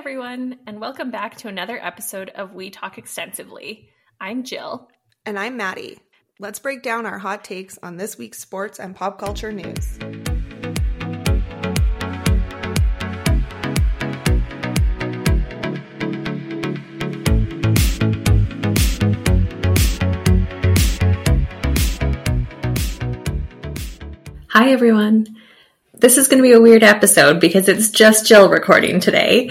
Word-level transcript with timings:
everyone, 0.00 0.56
and 0.66 0.80
welcome 0.80 1.10
back 1.10 1.36
to 1.36 1.46
another 1.46 1.78
episode 1.78 2.30
of 2.30 2.54
We 2.54 2.70
Talk 2.70 2.96
Extensively. 2.96 3.90
I'm 4.18 4.44
Jill. 4.44 4.88
And 5.26 5.38
I'm 5.38 5.58
Maddie. 5.58 5.98
Let's 6.38 6.58
break 6.58 6.82
down 6.82 7.04
our 7.04 7.18
hot 7.18 7.44
takes 7.44 7.78
on 7.82 7.98
this 7.98 8.16
week's 8.16 8.38
sports 8.38 8.80
and 8.80 8.96
pop 8.96 9.18
culture 9.18 9.52
news. 9.52 9.98
Hi, 24.48 24.70
everyone. 24.70 25.26
This 25.92 26.16
is 26.16 26.28
going 26.28 26.38
to 26.38 26.48
be 26.48 26.52
a 26.52 26.60
weird 26.60 26.82
episode 26.82 27.40
because 27.40 27.68
it's 27.68 27.90
just 27.90 28.26
Jill 28.26 28.48
recording 28.48 29.00
today 29.00 29.50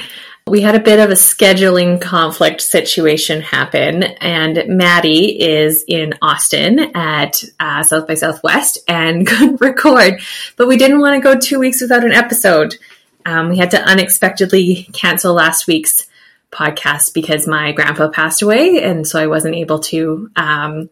we 0.50 0.62
had 0.62 0.76
a 0.76 0.80
bit 0.80 1.00
of 1.00 1.10
a 1.10 1.14
scheduling 1.14 2.02
conflict 2.02 2.62
situation 2.62 3.42
happen, 3.42 4.04
and 4.04 4.64
Maddie 4.68 5.42
is 5.42 5.84
in 5.88 6.14
Austin 6.22 6.96
at 6.96 7.44
uh, 7.60 7.84
South 7.84 8.08
by 8.08 8.16
Southwest 8.16 8.80
and 8.88 9.26
couldn't 9.28 9.62
record. 9.62 10.22
But 10.58 10.68
we 10.68 10.78
didn't 10.78 11.00
want 11.00 11.16
to 11.16 11.22
go 11.22 11.40
two 11.40 11.60
weeks 11.60 11.82
without 11.82 12.04
an 12.04 12.12
episode. 12.12 12.76
Um, 13.26 13.50
we 13.50 13.58
had 13.58 13.72
to 13.72 13.82
unexpectedly 13.82 14.88
cancel 14.94 15.34
last 15.34 15.68
week's 15.68 16.08
podcast 16.52 17.14
because 17.14 17.48
my 17.48 17.72
grandpa 17.72 18.10
passed 18.10 18.42
away, 18.42 18.84
and 18.84 19.08
so 19.08 19.20
I 19.20 19.28
wasn't 19.28 19.56
able 19.56 19.80
to 19.80 20.32
um, 20.36 20.90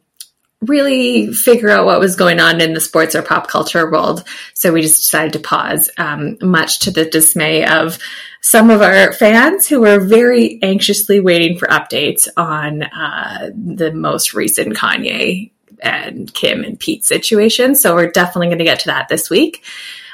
really 0.61 1.31
figure 1.33 1.69
out 1.69 1.85
what 1.85 1.99
was 1.99 2.15
going 2.15 2.39
on 2.39 2.59
in 2.61 2.73
the 2.73 2.81
sports 2.81 3.15
or 3.15 3.21
pop 3.21 3.47
culture 3.47 3.89
world. 3.89 4.23
So 4.53 4.73
we 4.73 4.81
just 4.81 5.03
decided 5.03 5.33
to 5.33 5.39
pause, 5.39 5.89
um, 5.97 6.37
much 6.41 6.79
to 6.79 6.91
the 6.91 7.05
dismay 7.05 7.65
of 7.65 7.99
some 8.41 8.69
of 8.69 8.81
our 8.81 9.13
fans 9.13 9.67
who 9.67 9.81
were 9.81 9.99
very 9.99 10.59
anxiously 10.63 11.19
waiting 11.19 11.57
for 11.57 11.67
updates 11.67 12.27
on 12.37 12.83
uh, 12.83 13.51
the 13.55 13.91
most 13.93 14.33
recent 14.33 14.75
Kanye 14.75 15.51
and 15.81 16.33
Kim 16.33 16.63
and 16.63 16.79
Pete 16.79 17.05
situation. 17.05 17.75
So 17.75 17.93
we're 17.93 18.11
definitely 18.11 18.47
going 18.47 18.59
to 18.59 18.63
get 18.63 18.79
to 18.79 18.87
that 18.87 19.09
this 19.09 19.29
week. 19.29 19.63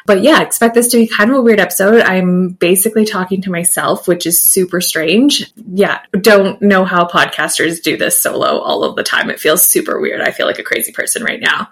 But 0.06 0.22
yeah, 0.22 0.42
expect 0.42 0.76
this 0.76 0.90
to 0.90 0.98
be 0.98 1.08
kind 1.08 1.30
of 1.30 1.38
a 1.38 1.42
weird 1.42 1.60
episode. 1.60 2.02
I'm 2.02 2.50
basically 2.50 3.06
talking 3.06 3.42
to 3.44 3.52
myself, 3.52 4.08
which 4.08 4.26
is 4.26 4.40
super 4.40 4.82
strange. 4.82 5.52
Yeah, 5.56 6.02
don't 6.20 6.62
know 6.62 6.84
how 6.84 7.08
podcasters 7.08 7.82
do 7.82 7.96
this 7.96 8.20
solo 8.20 8.60
all 8.60 8.84
of 8.84 8.96
the 8.96 9.04
time. 9.04 9.30
It 9.30 9.40
feels 9.40 9.64
super 9.64 10.00
weird. 10.00 10.22
I 10.22 10.32
feel 10.32 10.46
like 10.46 10.60
a 10.60 10.64
crazy 10.64 10.92
person 10.92 11.24
right 11.24 11.40
now. 11.40 11.70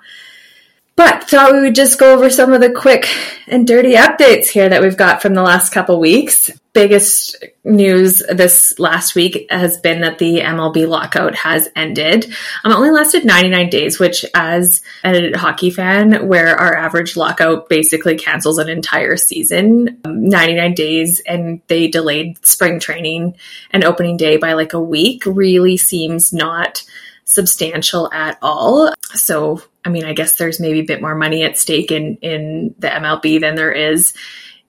But 1.01 1.23
thought 1.23 1.53
we 1.53 1.61
would 1.61 1.73
just 1.73 1.97
go 1.97 2.13
over 2.13 2.29
some 2.29 2.53
of 2.53 2.61
the 2.61 2.69
quick 2.69 3.09
and 3.47 3.65
dirty 3.65 3.93
updates 3.93 4.45
here 4.45 4.69
that 4.69 4.83
we've 4.83 4.95
got 4.95 5.19
from 5.19 5.33
the 5.33 5.41
last 5.41 5.73
couple 5.73 5.99
weeks. 5.99 6.51
Biggest 6.73 7.43
news 7.63 8.21
this 8.29 8.77
last 8.77 9.15
week 9.15 9.47
has 9.49 9.79
been 9.79 10.01
that 10.01 10.19
the 10.19 10.41
MLB 10.41 10.87
lockout 10.87 11.33
has 11.33 11.69
ended. 11.75 12.25
Um, 12.63 12.71
it 12.71 12.75
only 12.75 12.91
lasted 12.91 13.25
99 13.25 13.71
days, 13.71 13.99
which, 13.99 14.23
as 14.35 14.83
a 15.03 15.35
hockey 15.35 15.71
fan, 15.71 16.27
where 16.27 16.55
our 16.55 16.77
average 16.77 17.17
lockout 17.17 17.67
basically 17.67 18.15
cancels 18.15 18.59
an 18.59 18.69
entire 18.69 19.17
season, 19.17 19.99
um, 20.05 20.29
99 20.29 20.75
days, 20.75 21.19
and 21.25 21.61
they 21.65 21.87
delayed 21.87 22.45
spring 22.45 22.79
training 22.79 23.37
and 23.71 23.83
opening 23.83 24.17
day 24.17 24.37
by 24.37 24.53
like 24.53 24.73
a 24.73 24.79
week, 24.79 25.23
really 25.25 25.77
seems 25.77 26.31
not 26.31 26.83
substantial 27.31 28.11
at 28.11 28.37
all. 28.41 28.93
So, 29.13 29.61
I 29.85 29.89
mean, 29.89 30.05
I 30.05 30.13
guess 30.13 30.35
there's 30.35 30.59
maybe 30.59 30.79
a 30.79 30.85
bit 30.85 31.01
more 31.01 31.15
money 31.15 31.43
at 31.43 31.57
stake 31.57 31.91
in 31.91 32.17
in 32.17 32.75
the 32.79 32.87
MLB 32.87 33.39
than 33.39 33.55
there 33.55 33.71
is 33.71 34.13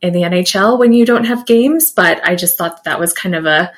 in 0.01 0.13
the 0.13 0.23
NHL 0.23 0.79
when 0.79 0.93
you 0.93 1.05
don't 1.05 1.25
have 1.25 1.47
games, 1.47 1.91
but 1.91 2.27
I 2.27 2.35
just 2.35 2.59
thought 2.59 2.85
that 2.85 3.01
was 3.01 3.13
kind 3.13 3.35
of 3.35 3.47
a 3.47 3.73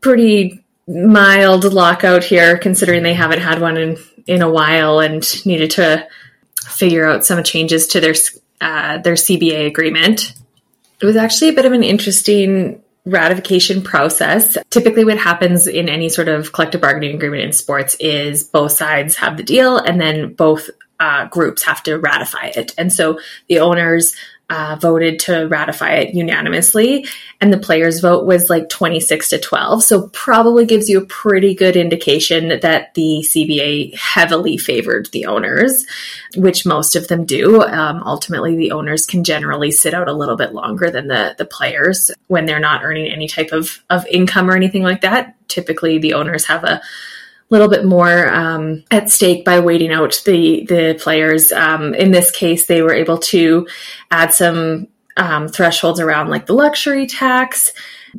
pretty 0.00 0.64
mild 0.88 1.64
lockout 1.64 2.24
here 2.24 2.58
considering 2.58 3.02
they 3.02 3.14
haven't 3.14 3.40
had 3.40 3.60
one 3.60 3.76
in 3.76 3.96
in 4.26 4.42
a 4.42 4.50
while 4.50 5.00
and 5.00 5.46
needed 5.46 5.70
to 5.70 6.06
figure 6.64 7.08
out 7.08 7.24
some 7.24 7.42
changes 7.42 7.86
to 7.88 8.00
their 8.00 8.14
uh, 8.60 8.98
their 8.98 9.14
CBA 9.14 9.66
agreement. 9.66 10.34
It 11.00 11.06
was 11.06 11.16
actually 11.16 11.50
a 11.50 11.54
bit 11.54 11.64
of 11.64 11.72
an 11.72 11.82
interesting 11.82 12.82
ratification 13.04 13.82
process. 13.82 14.56
Typically, 14.70 15.04
what 15.04 15.18
happens 15.18 15.66
in 15.66 15.88
any 15.88 16.08
sort 16.08 16.28
of 16.28 16.52
collective 16.52 16.80
bargaining 16.80 17.14
agreement 17.14 17.42
in 17.42 17.52
sports 17.52 17.96
is 18.00 18.44
both 18.44 18.72
sides 18.72 19.16
have 19.16 19.36
the 19.36 19.42
deal 19.42 19.78
and 19.78 20.00
then 20.00 20.34
both 20.34 20.70
uh, 21.00 21.26
groups 21.28 21.62
have 21.64 21.82
to 21.82 21.96
ratify 21.96 22.52
it. 22.54 22.72
And 22.76 22.92
so 22.92 23.18
the 23.48 23.60
owners 23.60 24.14
uh, 24.50 24.76
voted 24.80 25.20
to 25.20 25.46
ratify 25.46 25.92
it 25.92 26.14
unanimously, 26.14 27.06
and 27.40 27.52
the 27.52 27.58
players' 27.58 28.00
vote 28.00 28.26
was 28.26 28.50
like 28.50 28.68
26 28.68 29.28
to 29.30 29.38
12. 29.38 29.82
So, 29.84 30.08
probably 30.08 30.66
gives 30.66 30.90
you 30.90 30.98
a 30.98 31.06
pretty 31.06 31.54
good 31.54 31.76
indication 31.76 32.60
that 32.60 32.92
the 32.94 33.24
CBA 33.24 33.96
heavily 33.96 34.56
favored 34.56 35.08
the 35.12 35.26
owners, 35.26 35.86
which 36.36 36.66
most 36.66 36.96
of 36.96 37.08
them 37.08 37.24
do. 37.24 37.62
Um, 37.62 38.02
ultimately, 38.04 38.56
the 38.56 38.72
owners 38.72 39.06
can 39.06 39.22
generally 39.22 39.70
sit 39.70 39.94
out 39.94 40.08
a 40.08 40.12
little 40.12 40.36
bit 40.36 40.52
longer 40.52 40.90
than 40.90 41.06
the, 41.06 41.36
the 41.38 41.46
players 41.46 42.10
when 42.26 42.44
they're 42.44 42.60
not 42.60 42.82
earning 42.82 43.06
any 43.06 43.28
type 43.28 43.52
of, 43.52 43.82
of 43.88 44.04
income 44.06 44.50
or 44.50 44.56
anything 44.56 44.82
like 44.82 45.02
that. 45.02 45.36
Typically, 45.48 45.98
the 45.98 46.14
owners 46.14 46.46
have 46.46 46.64
a 46.64 46.82
little 47.50 47.68
bit 47.68 47.84
more 47.84 48.32
um, 48.32 48.84
at 48.90 49.10
stake 49.10 49.44
by 49.44 49.60
waiting 49.60 49.92
out 49.92 50.22
the 50.24 50.64
the 50.66 50.98
players. 51.00 51.52
Um, 51.52 51.94
in 51.94 52.12
this 52.12 52.30
case, 52.30 52.66
they 52.66 52.82
were 52.82 52.94
able 52.94 53.18
to 53.18 53.66
add 54.10 54.32
some 54.32 54.88
um, 55.16 55.48
thresholds 55.48 56.00
around 56.00 56.30
like 56.30 56.46
the 56.46 56.54
luxury 56.54 57.06
tax. 57.06 57.72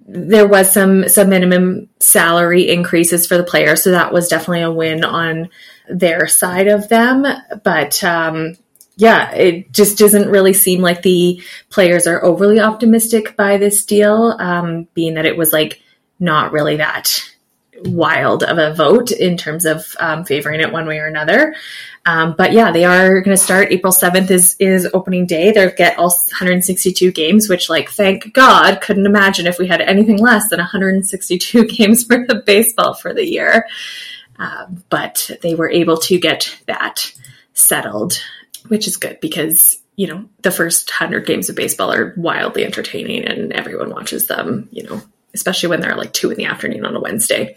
There 0.06 0.48
was 0.48 0.72
some 0.72 1.08
some 1.10 1.30
minimum 1.30 1.90
salary 2.00 2.70
increases 2.70 3.26
for 3.26 3.38
the 3.38 3.44
players, 3.44 3.84
so 3.84 3.92
that 3.92 4.14
was 4.14 4.28
definitely 4.28 4.62
a 4.62 4.72
win 4.72 5.04
on 5.04 5.50
their 5.90 6.28
side 6.28 6.68
of 6.68 6.90
them. 6.90 7.26
But 7.64 8.04
um, 8.04 8.56
yeah, 8.98 9.32
it 9.32 9.72
just 9.72 9.98
doesn't 9.98 10.30
really 10.30 10.54
seem 10.54 10.82
like 10.82 11.02
the 11.02 11.42
players 11.70 12.06
are 12.06 12.24
overly 12.24 12.60
optimistic 12.60 13.36
by 13.36 13.58
this 13.58 13.86
deal, 13.86 14.36
um, 14.40 14.88
being 14.94 15.16
that 15.16 15.26
it 15.26 15.38
was 15.38 15.52
like 15.54 15.82
not 16.20 16.52
really 16.52 16.78
that 16.78 17.31
wild 17.86 18.44
of 18.44 18.58
a 18.58 18.74
vote 18.74 19.12
in 19.12 19.38
terms 19.38 19.66
of 19.66 19.96
um, 20.00 20.26
favoring 20.26 20.62
it 20.62 20.72
one 20.72 20.88
way 20.88 21.00
or 21.00 21.08
another. 21.08 21.56
Um, 22.06 22.36
but 22.38 22.52
yeah, 22.52 22.72
they 22.72 22.86
are 22.86 23.22
going 23.22 23.36
to 23.36 23.44
start 23.44 23.72
April 23.72 23.94
7th 23.94 24.32
is, 24.32 24.56
is 24.60 24.88
opening 24.94 25.28
day. 25.28 25.52
They'll 25.52 25.72
get 25.72 25.98
all 26.00 26.10
162 26.10 27.12
games, 27.12 27.48
which 27.48 27.70
like, 27.70 27.90
thank 27.90 28.34
God, 28.34 28.82
couldn't 28.82 29.06
imagine 29.06 29.46
if 29.46 29.60
we 29.60 29.68
had 29.68 29.82
anything 29.82 30.18
less 30.18 30.50
than 30.50 30.60
162 30.60 31.66
games 31.68 32.04
for 32.04 32.26
the 32.26 32.42
baseball 32.46 32.94
for 32.94 33.14
the 33.14 33.28
year. 33.28 33.68
Um, 34.38 34.84
but 34.90 35.30
they 35.42 35.54
were 35.54 35.70
able 35.70 35.98
to 35.98 36.20
get 36.20 36.58
that 36.66 37.14
settled, 37.54 38.20
which 38.68 38.88
is 38.88 38.98
good 38.98 39.20
because 39.22 39.78
you 39.96 40.08
know 40.08 40.26
the 40.42 40.52
first 40.52 40.90
100 40.90 41.28
games 41.28 41.50
of 41.50 41.56
baseball 41.56 41.92
are 41.92 42.14
wildly 42.18 42.66
entertaining 42.66 43.26
and 43.26 43.52
everyone 43.52 43.90
watches 43.90 44.26
them 44.28 44.70
you 44.72 44.84
know 44.84 45.02
especially 45.34 45.70
when 45.70 45.82
they're 45.82 45.96
like 45.96 46.14
two 46.14 46.32
in 46.32 46.38
the 46.38 46.46
afternoon 46.46 46.86
on 46.86 46.96
a 46.96 47.00
Wednesday. 47.00 47.56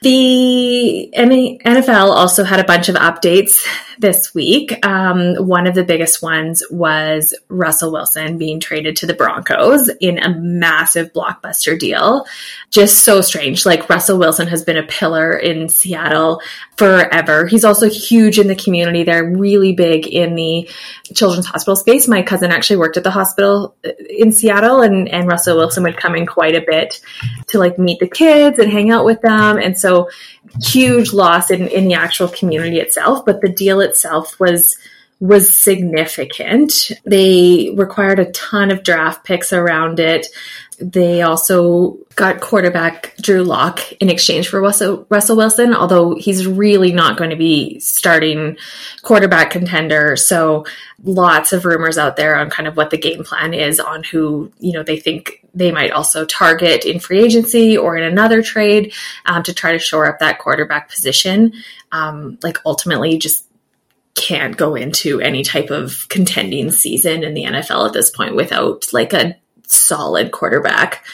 The 0.00 1.10
NFL 1.16 2.10
also 2.10 2.44
had 2.44 2.60
a 2.60 2.64
bunch 2.64 2.88
of 2.88 2.94
updates 2.94 3.66
this 3.98 4.32
week. 4.32 4.84
Um, 4.86 5.34
one 5.36 5.66
of 5.66 5.74
the 5.74 5.84
biggest 5.84 6.22
ones 6.22 6.62
was 6.70 7.34
Russell 7.48 7.90
Wilson 7.90 8.38
being 8.38 8.60
traded 8.60 8.96
to 8.96 9.06
the 9.06 9.14
Broncos 9.14 9.90
in 10.00 10.18
a 10.18 10.38
massive 10.38 11.12
blockbuster 11.12 11.78
deal. 11.78 12.26
Just 12.70 13.04
so 13.04 13.20
strange. 13.20 13.66
Like 13.66 13.88
Russell 13.88 14.18
Wilson 14.18 14.46
has 14.48 14.62
been 14.62 14.76
a 14.76 14.86
pillar 14.86 15.36
in 15.36 15.68
Seattle 15.68 16.40
forever. 16.76 17.46
He's 17.46 17.64
also 17.64 17.88
huge 17.88 18.38
in 18.38 18.46
the 18.46 18.54
community. 18.54 19.02
They're 19.02 19.28
really 19.28 19.72
big 19.72 20.06
in 20.06 20.36
the 20.36 20.70
children's 21.12 21.46
hospital 21.46 21.74
space. 21.74 22.06
My 22.06 22.22
cousin 22.22 22.52
actually 22.52 22.76
worked 22.76 22.96
at 22.96 23.02
the 23.02 23.10
hospital 23.10 23.74
in 24.08 24.30
Seattle 24.30 24.80
and, 24.82 25.08
and 25.08 25.26
Russell 25.26 25.56
Wilson 25.56 25.82
would 25.82 25.96
come 25.96 26.14
in 26.14 26.26
quite 26.26 26.54
a 26.54 26.64
bit 26.64 27.00
to 27.48 27.58
like 27.58 27.78
meet 27.78 27.98
the 27.98 28.08
kids 28.08 28.60
and 28.60 28.70
hang 28.70 28.90
out 28.90 29.04
with 29.04 29.20
them. 29.22 29.58
And 29.58 29.76
so 29.76 29.87
so 29.88 30.10
huge 30.62 31.12
loss 31.12 31.50
in, 31.50 31.68
in 31.68 31.88
the 31.88 31.94
actual 31.94 32.28
community 32.28 32.78
itself, 32.78 33.24
but 33.24 33.40
the 33.40 33.48
deal 33.48 33.80
itself 33.80 34.38
was 34.38 34.76
was 35.20 35.52
significant. 35.52 36.92
They 37.04 37.72
required 37.74 38.20
a 38.20 38.30
ton 38.32 38.70
of 38.70 38.84
draft 38.84 39.24
picks 39.24 39.52
around 39.52 39.98
it. 39.98 40.28
They 40.80 41.22
also 41.22 41.98
got 42.14 42.40
quarterback 42.40 43.16
Drew 43.16 43.42
Lock 43.42 43.92
in 43.94 44.10
exchange 44.10 44.48
for 44.48 44.60
Russell, 44.60 45.06
Russell 45.08 45.36
Wilson, 45.36 45.74
although 45.74 46.14
he's 46.14 46.46
really 46.46 46.92
not 46.92 47.16
going 47.16 47.30
to 47.30 47.36
be 47.36 47.80
starting 47.80 48.56
quarterback 49.02 49.50
contender. 49.50 50.14
So 50.14 50.66
lots 51.02 51.52
of 51.52 51.64
rumors 51.64 51.98
out 51.98 52.14
there 52.14 52.36
on 52.36 52.48
kind 52.48 52.68
of 52.68 52.76
what 52.76 52.90
the 52.90 52.98
game 52.98 53.24
plan 53.24 53.54
is 53.54 53.80
on 53.80 54.04
who, 54.04 54.52
you 54.60 54.72
know, 54.72 54.84
they 54.84 55.00
think 55.00 55.44
they 55.52 55.72
might 55.72 55.90
also 55.90 56.24
target 56.24 56.84
in 56.84 57.00
free 57.00 57.24
agency 57.24 57.76
or 57.76 57.96
in 57.96 58.04
another 58.04 58.40
trade 58.40 58.92
um, 59.26 59.42
to 59.42 59.52
try 59.52 59.72
to 59.72 59.80
shore 59.80 60.06
up 60.06 60.20
that 60.20 60.38
quarterback 60.38 60.88
position. 60.88 61.52
Um, 61.90 62.38
like 62.42 62.58
ultimately 62.64 63.18
just 63.18 63.47
can't 64.14 64.56
go 64.56 64.74
into 64.74 65.20
any 65.20 65.42
type 65.42 65.70
of 65.70 66.08
contending 66.08 66.70
season 66.70 67.22
in 67.22 67.34
the 67.34 67.44
NFL 67.44 67.86
at 67.86 67.92
this 67.92 68.10
point 68.10 68.34
without 68.34 68.86
like 68.92 69.12
a 69.12 69.36
solid 69.66 70.32
quarterback. 70.32 71.04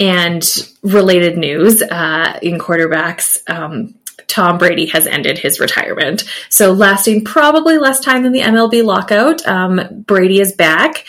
And 0.00 0.44
related 0.82 1.36
news 1.36 1.82
uh, 1.82 2.38
in 2.40 2.58
quarterbacks, 2.58 3.38
um, 3.50 3.94
Tom 4.28 4.58
Brady 4.58 4.86
has 4.86 5.06
ended 5.06 5.38
his 5.38 5.58
retirement. 5.58 6.24
So, 6.50 6.72
lasting 6.72 7.24
probably 7.24 7.78
less 7.78 7.98
time 7.98 8.22
than 8.22 8.32
the 8.32 8.42
MLB 8.42 8.84
lockout, 8.84 9.44
um, 9.46 10.04
Brady 10.06 10.40
is 10.40 10.52
back. 10.52 11.06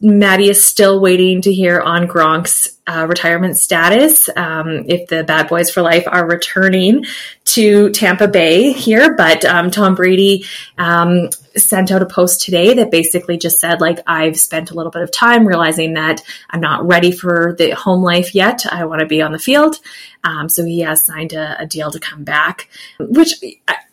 Maddie 0.00 0.50
is 0.50 0.64
still 0.64 1.00
waiting 1.00 1.40
to 1.42 1.52
hear 1.52 1.80
on 1.80 2.06
Gronk's 2.06 2.73
uh, 2.86 3.06
retirement 3.08 3.56
status 3.56 4.28
um, 4.36 4.84
if 4.88 5.08
the 5.08 5.24
Bad 5.24 5.48
Boys 5.48 5.70
for 5.70 5.80
Life 5.80 6.04
are 6.06 6.26
returning 6.26 7.04
to 7.44 7.90
Tampa 7.90 8.28
Bay 8.28 8.72
here. 8.72 9.14
But 9.16 9.44
um, 9.44 9.70
Tom 9.70 9.94
Brady 9.94 10.44
um, 10.76 11.30
sent 11.56 11.90
out 11.90 12.02
a 12.02 12.06
post 12.06 12.42
today 12.42 12.74
that 12.74 12.90
basically 12.90 13.38
just 13.38 13.58
said, 13.58 13.80
like, 13.80 14.00
I've 14.06 14.38
spent 14.38 14.70
a 14.70 14.74
little 14.74 14.90
bit 14.90 15.02
of 15.02 15.10
time 15.10 15.46
realizing 15.46 15.94
that 15.94 16.22
I'm 16.50 16.60
not 16.60 16.86
ready 16.86 17.10
for 17.10 17.54
the 17.56 17.70
home 17.70 18.02
life 18.02 18.34
yet. 18.34 18.66
I 18.70 18.84
want 18.84 19.00
to 19.00 19.06
be 19.06 19.22
on 19.22 19.32
the 19.32 19.38
field. 19.38 19.76
Um, 20.24 20.48
so 20.48 20.64
he 20.64 20.80
has 20.80 21.04
signed 21.04 21.32
a, 21.32 21.62
a 21.62 21.66
deal 21.66 21.90
to 21.90 22.00
come 22.00 22.24
back, 22.24 22.68
which, 22.98 23.34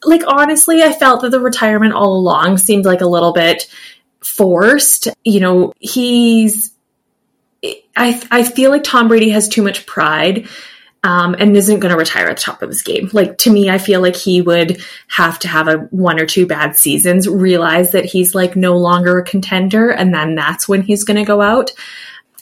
like, 0.04 0.24
honestly, 0.28 0.82
I 0.82 0.92
felt 0.92 1.22
that 1.22 1.32
the 1.32 1.40
retirement 1.40 1.94
all 1.94 2.18
along 2.18 2.58
seemed 2.58 2.86
like 2.86 3.02
a 3.02 3.08
little 3.08 3.32
bit 3.32 3.70
forced. 4.22 5.08
You 5.24 5.40
know, 5.40 5.74
he's, 5.80 6.74
I, 7.64 8.22
I 8.32 8.44
feel 8.44 8.72
like 8.72 8.84
Tom 8.84 9.08
Brady 9.08 9.30
has 9.30 9.48
too 9.48 9.62
much 9.62 9.86
pride 9.86 10.48
um, 11.04 11.36
and 11.38 11.56
isn't 11.58 11.80
going 11.80 11.92
to 11.92 11.98
retire 11.98 12.28
at 12.28 12.38
the 12.38 12.44
top 12.44 12.62
of 12.62 12.70
his 12.70 12.82
game. 12.84 13.10
Like 13.12 13.38
to 13.40 13.52
me, 13.52 13.70
I 13.70 13.78
feel 13.78 14.02
like 14.02 14.16
he 14.16 14.42
would 14.42 14.82
have 15.08 15.40
to 15.40 15.48
have 15.48 15.68
a 15.68 15.78
one 15.92 16.20
or 16.20 16.26
two 16.26 16.46
bad 16.46 16.78
seasons, 16.78 17.28
realize 17.28 17.92
that 17.92 18.06
he's 18.06 18.36
like 18.36 18.56
no 18.56 18.78
longer 18.78 19.20
a 19.20 19.24
contender, 19.24 19.90
and 19.90 20.14
then 20.14 20.36
that's 20.36 20.68
when 20.68 20.82
he's 20.82 21.04
going 21.04 21.18
to 21.18 21.26
go 21.26 21.42
out. 21.42 21.72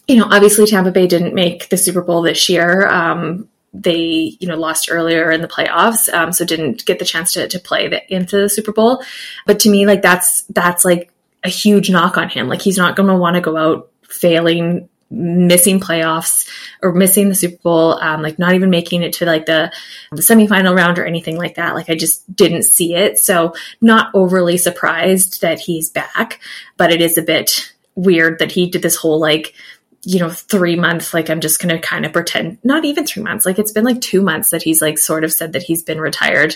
You 0.08 0.18
know, 0.18 0.28
obviously 0.30 0.66
Tampa 0.66 0.92
Bay 0.92 1.08
didn't 1.08 1.36
make 1.36 1.70
the 1.70 1.78
Super 1.78 2.02
Bowl 2.02 2.22
this 2.22 2.50
year. 2.50 2.88
Um, 2.88 3.48
they, 3.72 4.36
you 4.40 4.48
know, 4.48 4.58
lost 4.58 4.90
earlier 4.90 5.32
in 5.32 5.42
the 5.42 5.48
playoffs, 5.48 6.12
um, 6.12 6.34
so 6.34 6.44
didn't 6.44 6.86
get 6.86 7.00
the 7.00 7.06
chance 7.06 7.34
to 7.34 7.48
to 7.48 7.60
play 7.60 7.88
the, 7.88 8.14
into 8.14 8.38
the 8.38 8.50
Super 8.50 8.72
Bowl. 8.72 9.04
But 9.46 9.60
to 9.62 9.70
me, 9.70 9.86
like 9.86 10.02
that's 10.02 10.42
that's 10.44 10.84
like 10.84 11.12
a 11.44 11.50
huge 11.50 11.90
knock 11.90 12.18
on 12.18 12.30
him. 12.30 12.50
Like 12.50 12.62
he's 12.62 12.78
not 12.78 12.96
going 12.96 13.08
to 13.08 13.16
want 13.16 13.36
to 13.36 13.42
go 13.42 13.56
out 13.56 13.90
failing 14.04 14.90
missing 15.10 15.80
playoffs 15.80 16.48
or 16.82 16.94
missing 16.94 17.30
the 17.30 17.36
Super 17.36 17.62
Bowl, 17.62 17.94
um, 18.02 18.22
like 18.22 18.40
not 18.40 18.54
even 18.54 18.70
making 18.70 19.04
it 19.04 19.14
to 19.14 19.26
like 19.26 19.46
the 19.46 19.72
the 20.12 20.22
semifinal 20.22 20.76
round 20.76 21.00
or 21.00 21.06
anything 21.06 21.38
like 21.38 21.56
that. 21.56 21.76
Like 21.76 21.90
I 21.90 21.96
just 21.96 22.34
didn't 22.36 22.64
see 22.64 22.96
it, 22.96 23.18
so 23.18 23.54
not 23.82 24.12
overly 24.14 24.58
surprised 24.58 25.42
that 25.42 25.60
he's 25.60 25.90
back, 25.90 26.40
but 26.78 26.92
it 26.92 27.02
is 27.02 27.18
a 27.18 27.24
bit 27.24 27.74
weird 27.96 28.40
that 28.40 28.52
he 28.52 28.70
did 28.70 28.82
this 28.82 28.96
whole 28.96 29.20
like 29.20 29.54
you 30.04 30.18
know 30.18 30.30
three 30.30 30.78
months 30.78 31.14
like 31.14 31.30
i'm 31.30 31.42
just 31.42 31.62
gonna 31.62 31.78
kind 31.78 32.06
of 32.06 32.14
pretend 32.14 32.58
not 32.64 32.86
even 32.86 33.06
three 33.06 33.22
months 33.22 33.46
like 33.46 33.60
it's 33.60 33.74
been 33.74 33.84
like 33.84 34.00
two 34.00 34.22
months 34.22 34.52
that 34.52 34.62
he's 34.62 34.82
like 34.82 34.98
sort 34.98 35.26
of 35.26 35.34
said 35.34 35.52
that 35.52 35.64
he's 35.64 35.84
been 35.84 36.00
retired 36.00 36.56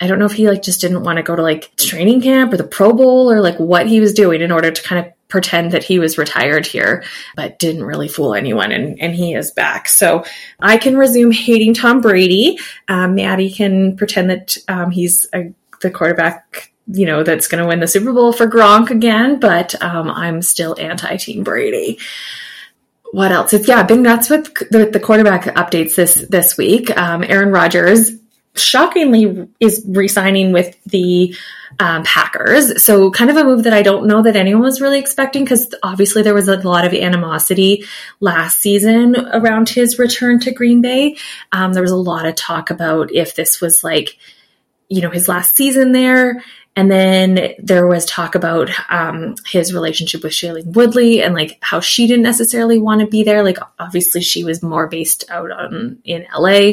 I 0.00 0.06
don't 0.06 0.18
know 0.18 0.26
if 0.26 0.32
he 0.32 0.48
like 0.48 0.62
just 0.62 0.80
didn't 0.80 1.02
want 1.02 1.16
to 1.16 1.22
go 1.22 1.34
to 1.34 1.42
like 1.42 1.74
training 1.76 2.20
camp 2.20 2.52
or 2.52 2.56
the 2.56 2.64
Pro 2.64 2.92
Bowl 2.92 3.30
or 3.30 3.40
like 3.40 3.58
what 3.58 3.86
he 3.86 4.00
was 4.00 4.12
doing 4.12 4.42
in 4.42 4.52
order 4.52 4.70
to 4.70 4.82
kind 4.82 5.06
of 5.06 5.12
pretend 5.28 5.72
that 5.72 5.84
he 5.84 5.98
was 5.98 6.18
retired 6.18 6.66
here, 6.66 7.04
but 7.34 7.58
didn't 7.58 7.84
really 7.84 8.08
fool 8.08 8.34
anyone. 8.34 8.72
And, 8.72 9.00
and 9.00 9.14
he 9.14 9.34
is 9.34 9.50
back. 9.50 9.88
So 9.88 10.24
I 10.60 10.76
can 10.76 10.96
resume 10.96 11.32
hating 11.32 11.74
Tom 11.74 12.00
Brady. 12.00 12.58
Um, 12.88 13.14
Maddie 13.14 13.50
can 13.50 13.96
pretend 13.96 14.30
that 14.30 14.56
um, 14.68 14.90
he's 14.90 15.26
a, 15.34 15.52
the 15.82 15.90
quarterback, 15.90 16.72
you 16.86 17.06
know, 17.06 17.22
that's 17.22 17.48
going 17.48 17.62
to 17.62 17.68
win 17.68 17.80
the 17.80 17.88
Super 17.88 18.12
Bowl 18.12 18.32
for 18.32 18.46
Gronk 18.46 18.90
again, 18.90 19.40
but 19.40 19.80
um, 19.82 20.10
I'm 20.10 20.42
still 20.42 20.76
anti 20.78 21.16
Team 21.16 21.42
Brady 21.42 21.98
what 23.12 23.32
else? 23.32 23.52
It's 23.52 23.68
yeah, 23.68 23.82
been 23.82 24.02
nuts 24.02 24.28
with 24.28 24.52
the, 24.70 24.90
the 24.92 25.00
quarterback 25.00 25.44
updates 25.44 25.94
this 25.94 26.14
this 26.28 26.58
week. 26.58 26.94
Um, 26.98 27.22
Aaron 27.22 27.50
Rodgers 27.50 28.10
shockingly 28.58 29.48
is 29.60 29.84
re-signing 29.88 30.52
with 30.52 30.82
the 30.84 31.34
um, 31.78 32.04
Packers. 32.04 32.82
So 32.82 33.10
kind 33.10 33.30
of 33.30 33.36
a 33.36 33.44
move 33.44 33.64
that 33.64 33.72
I 33.72 33.82
don't 33.82 34.06
know 34.06 34.22
that 34.22 34.36
anyone 34.36 34.62
was 34.62 34.80
really 34.80 34.98
expecting 34.98 35.44
because 35.44 35.74
obviously 35.82 36.22
there 36.22 36.34
was 36.34 36.48
a 36.48 36.56
lot 36.56 36.86
of 36.86 36.94
animosity 36.94 37.84
last 38.20 38.60
season 38.60 39.16
around 39.32 39.68
his 39.68 39.98
return 39.98 40.40
to 40.40 40.52
Green 40.52 40.80
Bay. 40.80 41.16
Um, 41.52 41.72
there 41.72 41.82
was 41.82 41.90
a 41.90 41.96
lot 41.96 42.26
of 42.26 42.34
talk 42.34 42.70
about 42.70 43.12
if 43.12 43.34
this 43.34 43.60
was 43.60 43.84
like, 43.84 44.16
you 44.88 45.02
know, 45.02 45.10
his 45.10 45.28
last 45.28 45.54
season 45.56 45.92
there 45.92 46.42
and 46.76 46.90
then 46.90 47.54
there 47.58 47.86
was 47.86 48.04
talk 48.04 48.34
about 48.34 48.68
um, 48.90 49.34
his 49.46 49.72
relationship 49.72 50.22
with 50.22 50.34
Shailene 50.34 50.74
Woodley 50.74 51.22
and 51.22 51.34
like 51.34 51.56
how 51.62 51.80
she 51.80 52.06
didn't 52.06 52.22
necessarily 52.22 52.78
want 52.78 53.00
to 53.00 53.06
be 53.06 53.24
there. 53.24 53.42
Like 53.42 53.56
obviously 53.78 54.20
she 54.20 54.44
was 54.44 54.62
more 54.62 54.86
based 54.86 55.24
out 55.30 55.50
on 55.50 55.98
in 56.04 56.26
LA. 56.36 56.72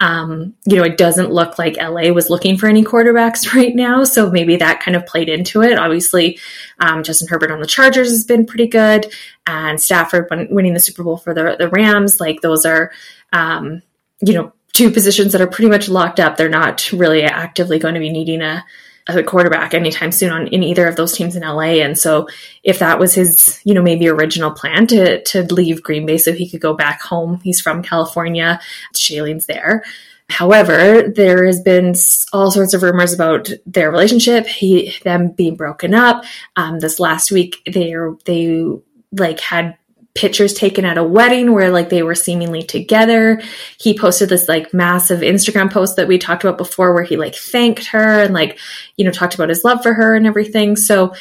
Um, 0.00 0.54
you 0.66 0.76
know, 0.76 0.84
it 0.84 0.98
doesn't 0.98 1.32
look 1.32 1.58
like 1.58 1.78
LA 1.78 2.10
was 2.10 2.28
looking 2.28 2.58
for 2.58 2.68
any 2.68 2.84
quarterbacks 2.84 3.54
right 3.54 3.74
now, 3.74 4.04
so 4.04 4.30
maybe 4.30 4.56
that 4.56 4.80
kind 4.80 4.94
of 4.94 5.06
played 5.06 5.30
into 5.30 5.62
it. 5.62 5.78
Obviously, 5.78 6.38
um, 6.78 7.02
Justin 7.02 7.28
Herbert 7.28 7.50
on 7.50 7.60
the 7.60 7.66
Chargers 7.66 8.10
has 8.10 8.24
been 8.24 8.44
pretty 8.44 8.66
good, 8.66 9.10
and 9.46 9.80
Stafford 9.80 10.28
winning 10.50 10.74
the 10.74 10.80
Super 10.80 11.02
Bowl 11.02 11.16
for 11.16 11.32
the 11.32 11.56
the 11.58 11.70
Rams. 11.70 12.20
Like 12.20 12.42
those 12.42 12.66
are, 12.66 12.92
um, 13.32 13.80
you 14.20 14.34
know, 14.34 14.52
two 14.74 14.90
positions 14.90 15.32
that 15.32 15.40
are 15.40 15.46
pretty 15.46 15.70
much 15.70 15.88
locked 15.88 16.20
up. 16.20 16.36
They're 16.36 16.50
not 16.50 16.92
really 16.92 17.22
actively 17.22 17.78
going 17.78 17.94
to 17.94 18.00
be 18.00 18.12
needing 18.12 18.42
a 18.42 18.62
a 19.08 19.22
quarterback 19.22 19.72
anytime 19.72 20.12
soon 20.12 20.30
on 20.30 20.46
in 20.48 20.62
either 20.62 20.86
of 20.86 20.96
those 20.96 21.12
teams 21.12 21.34
in 21.34 21.42
LA. 21.42 21.80
And 21.80 21.96
so 21.96 22.28
if 22.62 22.78
that 22.80 22.98
was 22.98 23.14
his, 23.14 23.60
you 23.64 23.74
know, 23.74 23.82
maybe 23.82 24.08
original 24.08 24.50
plan 24.50 24.86
to 24.88 25.22
to 25.24 25.42
leave 25.52 25.82
Green 25.82 26.06
Bay 26.06 26.18
so 26.18 26.32
he 26.32 26.48
could 26.48 26.60
go 26.60 26.74
back 26.74 27.00
home. 27.00 27.40
He's 27.42 27.60
from 27.60 27.82
California. 27.82 28.60
Shailene's 28.94 29.46
there. 29.46 29.82
However, 30.30 31.08
there 31.08 31.46
has 31.46 31.60
been 31.62 31.94
all 32.34 32.50
sorts 32.50 32.74
of 32.74 32.82
rumors 32.82 33.14
about 33.14 33.48
their 33.64 33.90
relationship, 33.90 34.46
he 34.46 34.94
them 35.02 35.30
being 35.30 35.56
broken 35.56 35.94
up. 35.94 36.24
Um, 36.54 36.80
this 36.80 37.00
last 37.00 37.32
week, 37.32 37.56
they 37.64 37.94
they 38.26 38.66
like 39.12 39.40
had 39.40 39.77
pictures 40.18 40.52
taken 40.52 40.84
at 40.84 40.98
a 40.98 41.04
wedding 41.04 41.52
where 41.52 41.70
like 41.70 41.90
they 41.90 42.02
were 42.02 42.14
seemingly 42.16 42.62
together. 42.62 43.40
He 43.78 43.96
posted 43.96 44.28
this 44.28 44.48
like 44.48 44.74
massive 44.74 45.20
Instagram 45.20 45.72
post 45.72 45.94
that 45.94 46.08
we 46.08 46.18
talked 46.18 46.42
about 46.42 46.58
before 46.58 46.92
where 46.92 47.04
he 47.04 47.16
like 47.16 47.36
thanked 47.36 47.86
her 47.86 48.20
and 48.22 48.34
like, 48.34 48.58
you 48.96 49.04
know, 49.04 49.12
talked 49.12 49.36
about 49.36 49.48
his 49.48 49.62
love 49.62 49.80
for 49.80 49.94
her 49.94 50.16
and 50.16 50.26
everything. 50.26 50.74
So 50.74 51.14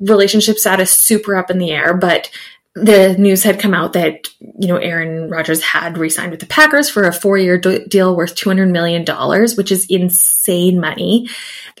relationship 0.00 0.58
status 0.58 0.90
super 0.90 1.36
up 1.36 1.50
in 1.50 1.58
the 1.58 1.72
air, 1.72 1.92
but 1.92 2.30
the 2.74 3.14
news 3.18 3.42
had 3.42 3.60
come 3.60 3.74
out 3.74 3.92
that 3.92 4.28
you 4.40 4.66
know 4.66 4.78
Aaron 4.78 5.28
Rodgers 5.28 5.62
had 5.62 5.98
re-signed 5.98 6.30
with 6.30 6.40
the 6.40 6.46
Packers 6.46 6.88
for 6.88 7.02
a 7.02 7.12
four-year 7.12 7.58
do- 7.58 7.84
deal 7.84 8.16
worth 8.16 8.34
200 8.34 8.70
million 8.70 9.04
dollars, 9.04 9.58
which 9.58 9.70
is 9.70 9.84
insane 9.90 10.80
money. 10.80 11.28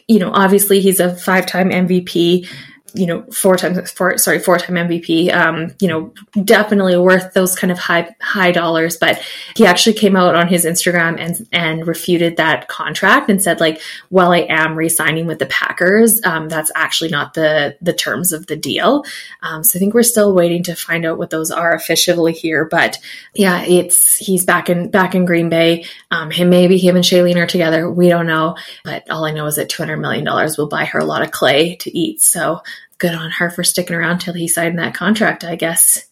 You 0.06 0.18
know, 0.18 0.30
obviously 0.30 0.80
he's 0.80 1.00
a 1.00 1.16
five-time 1.16 1.70
MVP 1.70 2.46
you 2.94 3.06
know, 3.06 3.22
four 3.32 3.56
times, 3.56 3.90
four, 3.90 4.18
sorry, 4.18 4.38
four 4.38 4.58
time 4.58 4.76
MVP, 4.76 5.32
um, 5.34 5.74
you 5.80 5.88
know, 5.88 6.12
definitely 6.44 6.96
worth 6.96 7.32
those 7.32 7.56
kind 7.56 7.70
of 7.70 7.78
high, 7.78 8.14
high 8.20 8.52
dollars. 8.52 8.96
But 8.96 9.22
he 9.56 9.66
actually 9.66 9.94
came 9.94 10.16
out 10.16 10.34
on 10.34 10.48
his 10.48 10.64
Instagram 10.64 11.18
and, 11.18 11.48
and 11.52 11.86
refuted 11.86 12.36
that 12.36 12.68
contract 12.68 13.30
and 13.30 13.42
said 13.42 13.60
like, 13.60 13.80
well, 14.10 14.32
I 14.32 14.46
am 14.48 14.74
re-signing 14.74 15.26
with 15.26 15.38
the 15.38 15.46
Packers. 15.46 16.22
Um, 16.24 16.48
that's 16.48 16.70
actually 16.74 17.10
not 17.10 17.34
the, 17.34 17.76
the 17.80 17.92
terms 17.92 18.32
of 18.32 18.46
the 18.46 18.56
deal. 18.56 19.04
Um, 19.42 19.64
so 19.64 19.78
I 19.78 19.80
think 19.80 19.94
we're 19.94 20.02
still 20.02 20.34
waiting 20.34 20.62
to 20.64 20.74
find 20.74 21.06
out 21.06 21.18
what 21.18 21.30
those 21.30 21.50
are 21.50 21.74
officially 21.74 22.32
here. 22.32 22.64
But 22.64 22.98
yeah, 23.34 23.62
it's, 23.62 24.16
he's 24.18 24.44
back 24.44 24.68
in, 24.68 24.90
back 24.90 25.14
in 25.14 25.24
Green 25.24 25.48
Bay. 25.48 25.86
Um, 26.10 26.30
him, 26.30 26.50
maybe 26.50 26.78
him 26.78 26.96
and 26.96 27.04
Shailene 27.04 27.36
are 27.36 27.46
together. 27.46 27.90
We 27.90 28.08
don't 28.08 28.26
know. 28.26 28.56
But 28.84 29.10
all 29.10 29.24
I 29.24 29.32
know 29.32 29.46
is 29.46 29.56
that 29.56 29.70
$200 29.70 30.00
million 30.00 30.24
will 30.24 30.68
buy 30.68 30.84
her 30.84 30.98
a 30.98 31.04
lot 31.04 31.22
of 31.22 31.30
clay 31.30 31.76
to 31.76 31.96
eat. 31.96 32.22
So 32.22 32.62
good 33.02 33.14
on 33.14 33.32
her 33.32 33.50
for 33.50 33.64
sticking 33.64 33.96
around 33.96 34.20
till 34.20 34.32
he 34.32 34.48
signed 34.48 34.78
that 34.78 34.94
contract, 34.94 35.44
I 35.44 35.56
guess. 35.56 36.06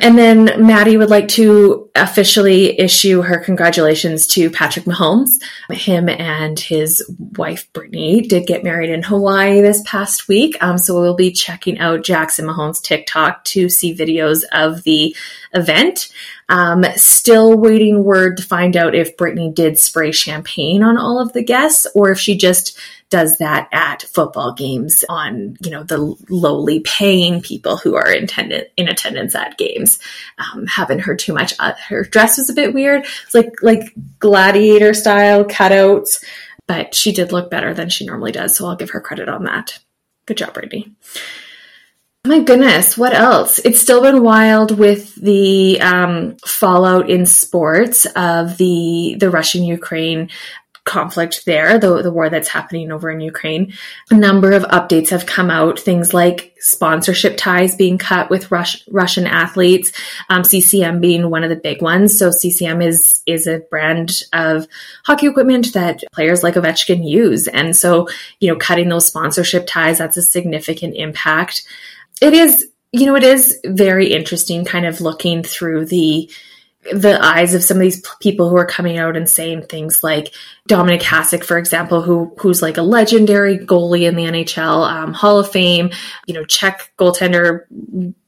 And 0.00 0.16
then 0.16 0.64
Maddie 0.64 0.96
would 0.96 1.10
like 1.10 1.26
to 1.28 1.90
officially 1.96 2.78
issue 2.78 3.20
her 3.22 3.40
congratulations 3.40 4.28
to 4.28 4.48
Patrick 4.48 4.84
Mahomes. 4.84 5.42
Him 5.70 6.08
and 6.08 6.58
his 6.58 7.02
wife 7.36 7.72
Brittany 7.72 8.20
did 8.20 8.46
get 8.46 8.62
married 8.62 8.90
in 8.90 9.02
Hawaii 9.02 9.60
this 9.60 9.82
past 9.84 10.28
week. 10.28 10.56
Um, 10.62 10.78
so 10.78 11.00
we'll 11.00 11.16
be 11.16 11.32
checking 11.32 11.80
out 11.80 12.04
Jackson 12.04 12.46
Mahomes 12.46 12.80
TikTok 12.80 13.42
to 13.46 13.68
see 13.68 13.92
videos 13.92 14.44
of 14.52 14.84
the 14.84 15.16
event. 15.52 16.12
Um, 16.48 16.84
still 16.94 17.58
waiting 17.58 18.04
word 18.04 18.36
to 18.36 18.44
find 18.44 18.76
out 18.76 18.94
if 18.94 19.16
Brittany 19.16 19.50
did 19.50 19.80
spray 19.80 20.12
champagne 20.12 20.84
on 20.84 20.96
all 20.96 21.20
of 21.20 21.32
the 21.32 21.42
guests 21.42 21.88
or 21.92 22.12
if 22.12 22.20
she 22.20 22.36
just 22.36 22.78
does 23.10 23.38
that 23.38 23.68
at 23.72 24.02
football 24.02 24.52
games 24.52 25.04
on, 25.08 25.56
you 25.62 25.70
know, 25.70 25.82
the 25.82 26.14
lowly 26.28 26.80
paying 26.80 27.40
people 27.40 27.76
who 27.76 27.94
are 27.94 28.10
in, 28.10 28.28
intended 28.28 28.70
in 28.76 28.88
attendance 28.88 29.34
at 29.34 29.56
games. 29.56 29.98
Um, 30.38 30.66
haven't 30.66 31.00
heard 31.00 31.18
too 31.18 31.32
much. 31.32 31.54
Uh, 31.58 31.72
her 31.88 32.04
dress 32.04 32.36
was 32.36 32.50
a 32.50 32.54
bit 32.54 32.74
weird. 32.74 33.06
It's 33.24 33.34
like, 33.34 33.62
like 33.62 33.94
gladiator 34.18 34.92
style 34.92 35.44
cutouts, 35.44 36.22
but 36.66 36.94
she 36.94 37.12
did 37.12 37.32
look 37.32 37.50
better 37.50 37.72
than 37.72 37.88
she 37.88 38.04
normally 38.04 38.32
does. 38.32 38.56
So 38.56 38.66
I'll 38.66 38.76
give 38.76 38.90
her 38.90 39.00
credit 39.00 39.28
on 39.28 39.44
that. 39.44 39.78
Good 40.26 40.36
job, 40.36 40.52
Brittany. 40.52 40.92
My 42.26 42.40
goodness, 42.40 42.98
what 42.98 43.14
else? 43.14 43.58
It's 43.60 43.80
still 43.80 44.02
been 44.02 44.22
wild 44.22 44.76
with 44.76 45.14
the 45.14 45.80
um, 45.80 46.36
fallout 46.44 47.08
in 47.08 47.24
sports 47.24 48.06
of 48.16 48.58
the 48.58 49.16
the 49.18 49.30
Russian 49.30 49.62
Ukraine 49.62 50.28
conflict 50.88 51.44
there, 51.44 51.78
the, 51.78 52.02
the 52.02 52.10
war 52.10 52.30
that's 52.30 52.48
happening 52.48 52.90
over 52.90 53.10
in 53.10 53.20
Ukraine. 53.20 53.74
A 54.10 54.14
number 54.14 54.52
of 54.52 54.64
updates 54.64 55.10
have 55.10 55.26
come 55.26 55.50
out, 55.50 55.78
things 55.78 56.14
like 56.14 56.56
sponsorship 56.58 57.36
ties 57.36 57.76
being 57.76 57.98
cut 57.98 58.30
with 58.30 58.50
Rus- 58.50 58.82
Russian 58.90 59.26
athletes, 59.26 59.92
um, 60.30 60.42
CCM 60.42 61.00
being 61.00 61.30
one 61.30 61.44
of 61.44 61.50
the 61.50 61.56
big 61.56 61.82
ones. 61.82 62.18
So 62.18 62.30
CCM 62.30 62.80
is, 62.82 63.20
is 63.26 63.46
a 63.46 63.60
brand 63.70 64.22
of 64.32 64.66
hockey 65.04 65.26
equipment 65.26 65.74
that 65.74 66.02
players 66.12 66.42
like 66.42 66.54
Ovechkin 66.54 67.08
use. 67.08 67.46
And 67.46 67.76
so, 67.76 68.08
you 68.40 68.48
know, 68.48 68.58
cutting 68.58 68.88
those 68.88 69.06
sponsorship 69.06 69.66
ties, 69.66 69.98
that's 69.98 70.16
a 70.16 70.22
significant 70.22 70.96
impact. 70.96 71.64
It 72.22 72.32
is, 72.32 72.68
you 72.92 73.04
know, 73.04 73.14
it 73.14 73.22
is 73.22 73.60
very 73.66 74.12
interesting 74.12 74.64
kind 74.64 74.86
of 74.86 75.02
looking 75.02 75.42
through 75.42 75.84
the, 75.84 76.30
the 76.92 77.18
eyes 77.22 77.54
of 77.54 77.62
some 77.62 77.76
of 77.76 77.82
these 77.82 78.02
people 78.20 78.48
who 78.48 78.56
are 78.56 78.66
coming 78.66 78.98
out 78.98 79.16
and 79.16 79.28
saying 79.28 79.62
things 79.62 80.02
like 80.02 80.34
Dominik 80.68 81.02
Hasek, 81.02 81.44
for 81.44 81.58
example, 81.58 82.02
who 82.02 82.32
who's 82.38 82.62
like 82.62 82.76
a 82.76 82.82
legendary 82.82 83.58
goalie 83.58 84.08
in 84.08 84.16
the 84.16 84.24
NHL, 84.24 84.88
um, 84.88 85.12
Hall 85.12 85.38
of 85.38 85.50
Fame, 85.50 85.90
you 86.26 86.34
know, 86.34 86.44
Czech 86.44 86.92
goaltender, 86.98 87.62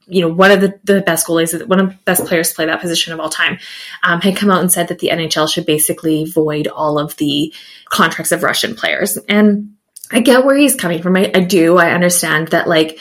you 0.06 0.20
know, 0.20 0.28
one 0.28 0.50
of 0.50 0.60
the, 0.60 0.78
the 0.84 1.00
best 1.00 1.26
goalies, 1.26 1.66
one 1.66 1.80
of 1.80 1.90
the 1.90 1.96
best 2.04 2.26
players 2.26 2.50
to 2.50 2.54
play 2.54 2.66
that 2.66 2.80
position 2.80 3.12
of 3.12 3.20
all 3.20 3.30
time, 3.30 3.58
um, 4.02 4.20
had 4.20 4.36
come 4.36 4.50
out 4.50 4.60
and 4.60 4.72
said 4.72 4.88
that 4.88 4.98
the 4.98 5.08
NHL 5.08 5.48
should 5.48 5.66
basically 5.66 6.24
void 6.24 6.66
all 6.66 6.98
of 6.98 7.16
the 7.16 7.54
contracts 7.88 8.32
of 8.32 8.42
Russian 8.42 8.74
players. 8.74 9.16
And 9.28 9.74
I 10.10 10.20
get 10.20 10.44
where 10.44 10.56
he's 10.56 10.74
coming 10.74 11.02
from. 11.02 11.16
I, 11.16 11.30
I 11.34 11.40
do. 11.40 11.78
I 11.78 11.92
understand 11.92 12.48
that, 12.48 12.68
like, 12.68 12.98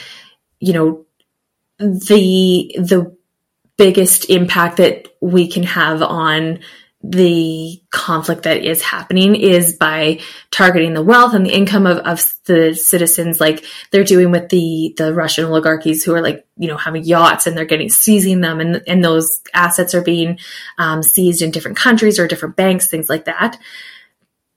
you 0.60 0.74
know, 0.74 1.06
the 1.80 2.75
the 2.78 3.18
biggest 3.80 4.30
impact 4.30 4.76
that 4.78 5.08
we 5.22 5.48
can 5.48 5.64
have 5.64 6.04
on 6.04 6.60
the 7.02 7.82
conflict 7.92 8.44
that 8.44 8.62
is 8.62 8.82
happening 8.82 9.34
is 9.34 9.78
by 9.78 10.20
targeting 10.52 10.94
the 10.94 11.02
wealth 11.02 11.34
and 11.34 11.46
the 11.46 11.54
income 11.54 11.88
of, 11.88 11.98
of 12.00 12.36
the 12.44 12.76
citizens 12.76 13.40
like 13.40 13.64
they're 13.92 14.04
doing 14.04 14.32
with 14.32 14.50
the 14.50 14.94
the 14.98 15.14
Russian 15.14 15.46
oligarchies 15.46 16.04
who 16.04 16.14
are 16.14 16.22
like 16.22 16.46
you 16.58 16.68
know 16.68 16.76
having 16.76 17.06
yachts 17.06 17.48
and 17.48 17.58
they're 17.58 17.64
getting 17.64 17.88
seizing 17.88 18.42
them 18.42 18.60
and 18.60 18.84
and 18.86 19.02
those 19.02 19.40
assets 19.54 19.96
are 19.96 20.04
being 20.04 20.40
um, 20.78 21.02
seized 21.02 21.42
in 21.42 21.52
different 21.52 21.78
countries 21.78 22.20
or 22.20 22.28
different 22.28 22.58
banks 22.58 22.88
things 22.88 23.08
like 23.08 23.26
that. 23.26 23.58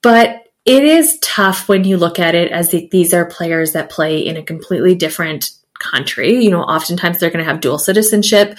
But 0.03 0.49
it 0.65 0.83
is 0.83 1.21
tough 1.21 1.69
when 1.69 1.85
you 1.85 1.97
look 1.97 2.19
at 2.19 2.35
it 2.35 2.51
as 2.51 2.71
the, 2.71 2.89
these 2.91 3.15
are 3.15 3.25
players 3.25 3.73
that 3.73 3.89
play 3.89 4.19
in 4.19 4.37
a 4.37 4.43
completely 4.43 4.97
different 4.97 5.53
country. 5.83 6.43
You 6.43 6.51
know, 6.51 6.63
oftentimes 6.63 7.19
they're 7.19 7.31
going 7.31 7.45
to 7.45 7.51
have 7.51 7.61
dual 7.61 7.79
citizenship 7.79 8.57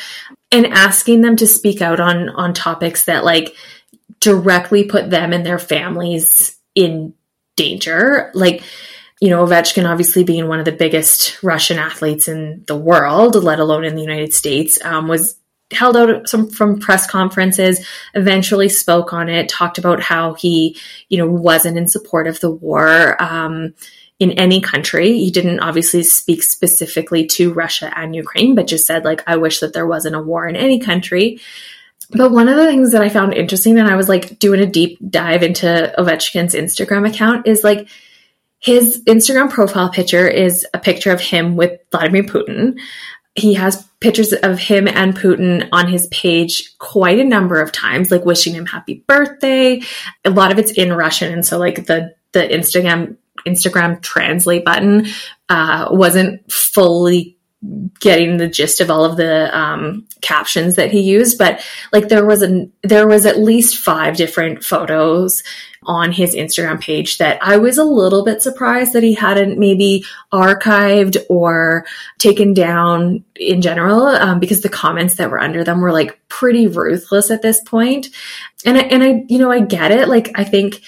and 0.51 0.67
asking 0.67 1.21
them 1.21 1.35
to 1.37 1.47
speak 1.47 1.81
out 1.81 1.99
on 1.99 2.29
on 2.29 2.53
topics 2.53 3.05
that 3.05 3.23
like 3.23 3.55
directly 4.19 4.85
put 4.85 5.09
them 5.09 5.33
and 5.33 5.45
their 5.45 5.59
families 5.59 6.57
in 6.75 7.13
danger. 7.55 8.31
Like, 8.33 8.63
you 9.19 9.29
know, 9.29 9.45
Ovechkin 9.45 9.89
obviously 9.89 10.23
being 10.23 10.47
one 10.47 10.59
of 10.59 10.65
the 10.65 10.71
biggest 10.71 11.41
Russian 11.43 11.77
athletes 11.77 12.27
in 12.27 12.63
the 12.67 12.77
world, 12.77 13.35
let 13.35 13.59
alone 13.59 13.83
in 13.83 13.95
the 13.95 14.01
United 14.01 14.33
States, 14.33 14.83
um, 14.83 15.07
was 15.07 15.37
held 15.71 15.97
out 15.97 16.29
some 16.29 16.49
from 16.49 16.79
press 16.79 17.07
conferences, 17.09 17.85
eventually 18.13 18.69
spoke 18.69 19.13
on 19.13 19.29
it, 19.29 19.49
talked 19.49 19.77
about 19.77 20.01
how 20.01 20.33
he, 20.33 20.77
you 21.09 21.17
know, 21.17 21.27
wasn't 21.27 21.77
in 21.77 21.87
support 21.87 22.27
of 22.27 22.39
the 22.39 22.51
war. 22.51 23.21
Um, 23.21 23.73
in 24.19 24.31
any 24.31 24.61
country. 24.61 25.17
He 25.17 25.31
didn't 25.31 25.59
obviously 25.59 26.03
speak 26.03 26.43
specifically 26.43 27.25
to 27.27 27.53
Russia 27.53 27.91
and 27.97 28.15
Ukraine, 28.15 28.55
but 28.55 28.67
just 28.67 28.85
said, 28.85 29.05
like, 29.05 29.23
I 29.27 29.37
wish 29.37 29.59
that 29.59 29.73
there 29.73 29.87
wasn't 29.87 30.15
a 30.15 30.21
war 30.21 30.47
in 30.47 30.55
any 30.55 30.79
country. 30.79 31.39
But 32.11 32.31
one 32.31 32.47
of 32.47 32.55
the 32.55 32.67
things 32.67 32.91
that 32.91 33.01
I 33.01 33.09
found 33.09 33.33
interesting, 33.33 33.77
and 33.77 33.87
I 33.87 33.95
was 33.95 34.09
like 34.09 34.37
doing 34.39 34.59
a 34.59 34.65
deep 34.65 34.99
dive 35.09 35.41
into 35.41 35.93
Ovechkin's 35.97 36.53
Instagram 36.53 37.09
account, 37.09 37.47
is 37.47 37.63
like 37.63 37.87
his 38.59 39.03
Instagram 39.05 39.49
profile 39.49 39.89
picture 39.89 40.27
is 40.27 40.65
a 40.73 40.79
picture 40.79 41.11
of 41.11 41.19
him 41.19 41.55
with 41.55 41.79
Vladimir 41.91 42.23
Putin. 42.23 42.79
He 43.35 43.55
has 43.55 43.83
pictures 43.99 44.31
of 44.31 44.59
him 44.59 44.87
and 44.87 45.15
Putin 45.15 45.67
on 45.71 45.87
his 45.87 46.07
page 46.07 46.77
quite 46.77 47.19
a 47.19 47.23
number 47.23 47.59
of 47.59 47.71
times, 47.71 48.11
like 48.11 48.25
wishing 48.25 48.53
him 48.53 48.67
happy 48.67 49.03
birthday. 49.07 49.81
A 50.23 50.29
lot 50.29 50.51
of 50.51 50.59
it's 50.59 50.71
in 50.71 50.93
Russian. 50.93 51.33
And 51.33 51.45
so 51.45 51.57
like 51.57 51.87
the 51.87 52.13
the 52.33 52.41
Instagram 52.41 53.17
Instagram 53.45 54.01
translate 54.01 54.65
button 54.65 55.07
uh, 55.49 55.87
wasn't 55.91 56.51
fully 56.51 57.37
getting 57.99 58.37
the 58.37 58.47
gist 58.47 58.81
of 58.81 58.91
all 58.91 59.05
of 59.05 59.15
the 59.15 59.57
um, 59.57 60.05
captions 60.21 60.75
that 60.75 60.91
he 60.91 60.99
used 60.99 61.37
but 61.37 61.65
like 61.93 62.09
there 62.09 62.25
was 62.25 62.43
a 62.43 62.67
there 62.81 63.07
was 63.07 63.25
at 63.25 63.39
least 63.39 63.77
five 63.77 64.17
different 64.17 64.65
photos 64.65 65.43
on 65.83 66.11
his 66.11 66.35
instagram 66.35 66.81
page 66.81 67.19
that 67.19 67.37
i 67.41 67.55
was 67.55 67.77
a 67.77 67.83
little 67.85 68.25
bit 68.25 68.41
surprised 68.41 68.91
that 68.91 69.03
he 69.03 69.13
hadn't 69.13 69.57
maybe 69.57 70.03
archived 70.33 71.15
or 71.29 71.85
taken 72.17 72.53
down 72.53 73.23
in 73.35 73.61
general 73.61 74.07
um, 74.07 74.39
because 74.39 74.61
the 74.61 74.69
comments 74.69 75.15
that 75.15 75.31
were 75.31 75.39
under 75.39 75.63
them 75.63 75.79
were 75.79 75.91
like 75.93 76.19
pretty 76.27 76.67
ruthless 76.67 77.29
at 77.31 77.41
this 77.41 77.61
point. 77.61 78.09
And 78.65 78.77
I, 78.77 78.81
and 78.81 79.03
i 79.03 79.23
you 79.27 79.37
know 79.37 79.51
i 79.51 79.59
get 79.59 79.91
it. 79.91 80.07
Like 80.07 80.31
i 80.35 80.43
think 80.43 80.81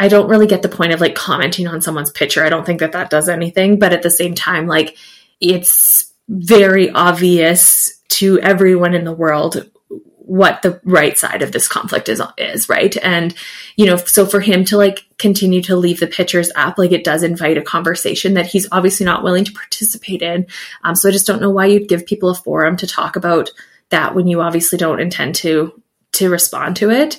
I 0.00 0.08
don't 0.08 0.30
really 0.30 0.46
get 0.46 0.62
the 0.62 0.68
point 0.70 0.92
of 0.92 1.00
like 1.00 1.14
commenting 1.14 1.68
on 1.68 1.82
someone's 1.82 2.10
picture. 2.10 2.42
I 2.42 2.48
don't 2.48 2.64
think 2.64 2.80
that 2.80 2.92
that 2.92 3.10
does 3.10 3.28
anything, 3.28 3.78
but 3.78 3.92
at 3.92 4.02
the 4.02 4.10
same 4.10 4.34
time, 4.34 4.66
like 4.66 4.96
it's 5.40 6.10
very 6.26 6.90
obvious 6.90 8.00
to 8.08 8.40
everyone 8.40 8.94
in 8.94 9.04
the 9.04 9.12
world 9.12 9.70
what 10.16 10.62
the 10.62 10.80
right 10.84 11.18
side 11.18 11.42
of 11.42 11.50
this 11.50 11.66
conflict 11.66 12.08
is 12.08 12.22
is 12.38 12.68
right? 12.68 12.96
And 13.02 13.34
you 13.76 13.84
know 13.84 13.96
so 13.96 14.24
for 14.24 14.40
him 14.40 14.64
to 14.66 14.78
like 14.78 15.04
continue 15.18 15.60
to 15.62 15.76
leave 15.76 16.00
the 16.00 16.06
pictures 16.06 16.50
up 16.56 16.78
like 16.78 16.92
it 16.92 17.04
does 17.04 17.22
invite 17.22 17.58
a 17.58 17.62
conversation 17.62 18.34
that 18.34 18.46
he's 18.46 18.68
obviously 18.72 19.04
not 19.04 19.22
willing 19.22 19.44
to 19.44 19.52
participate 19.52 20.22
in. 20.22 20.46
Um, 20.82 20.94
so 20.94 21.10
i 21.10 21.12
just 21.12 21.26
don't 21.26 21.42
know 21.42 21.50
why 21.50 21.66
you'd 21.66 21.88
give 21.88 22.06
people 22.06 22.30
a 22.30 22.34
forum 22.34 22.76
to 22.78 22.86
talk 22.86 23.16
about 23.16 23.50
that 23.90 24.14
when 24.14 24.28
you 24.28 24.40
obviously 24.40 24.78
don't 24.78 25.00
intend 25.00 25.34
to 25.36 25.82
to 26.12 26.30
respond 26.30 26.76
to 26.76 26.90
it 26.90 27.18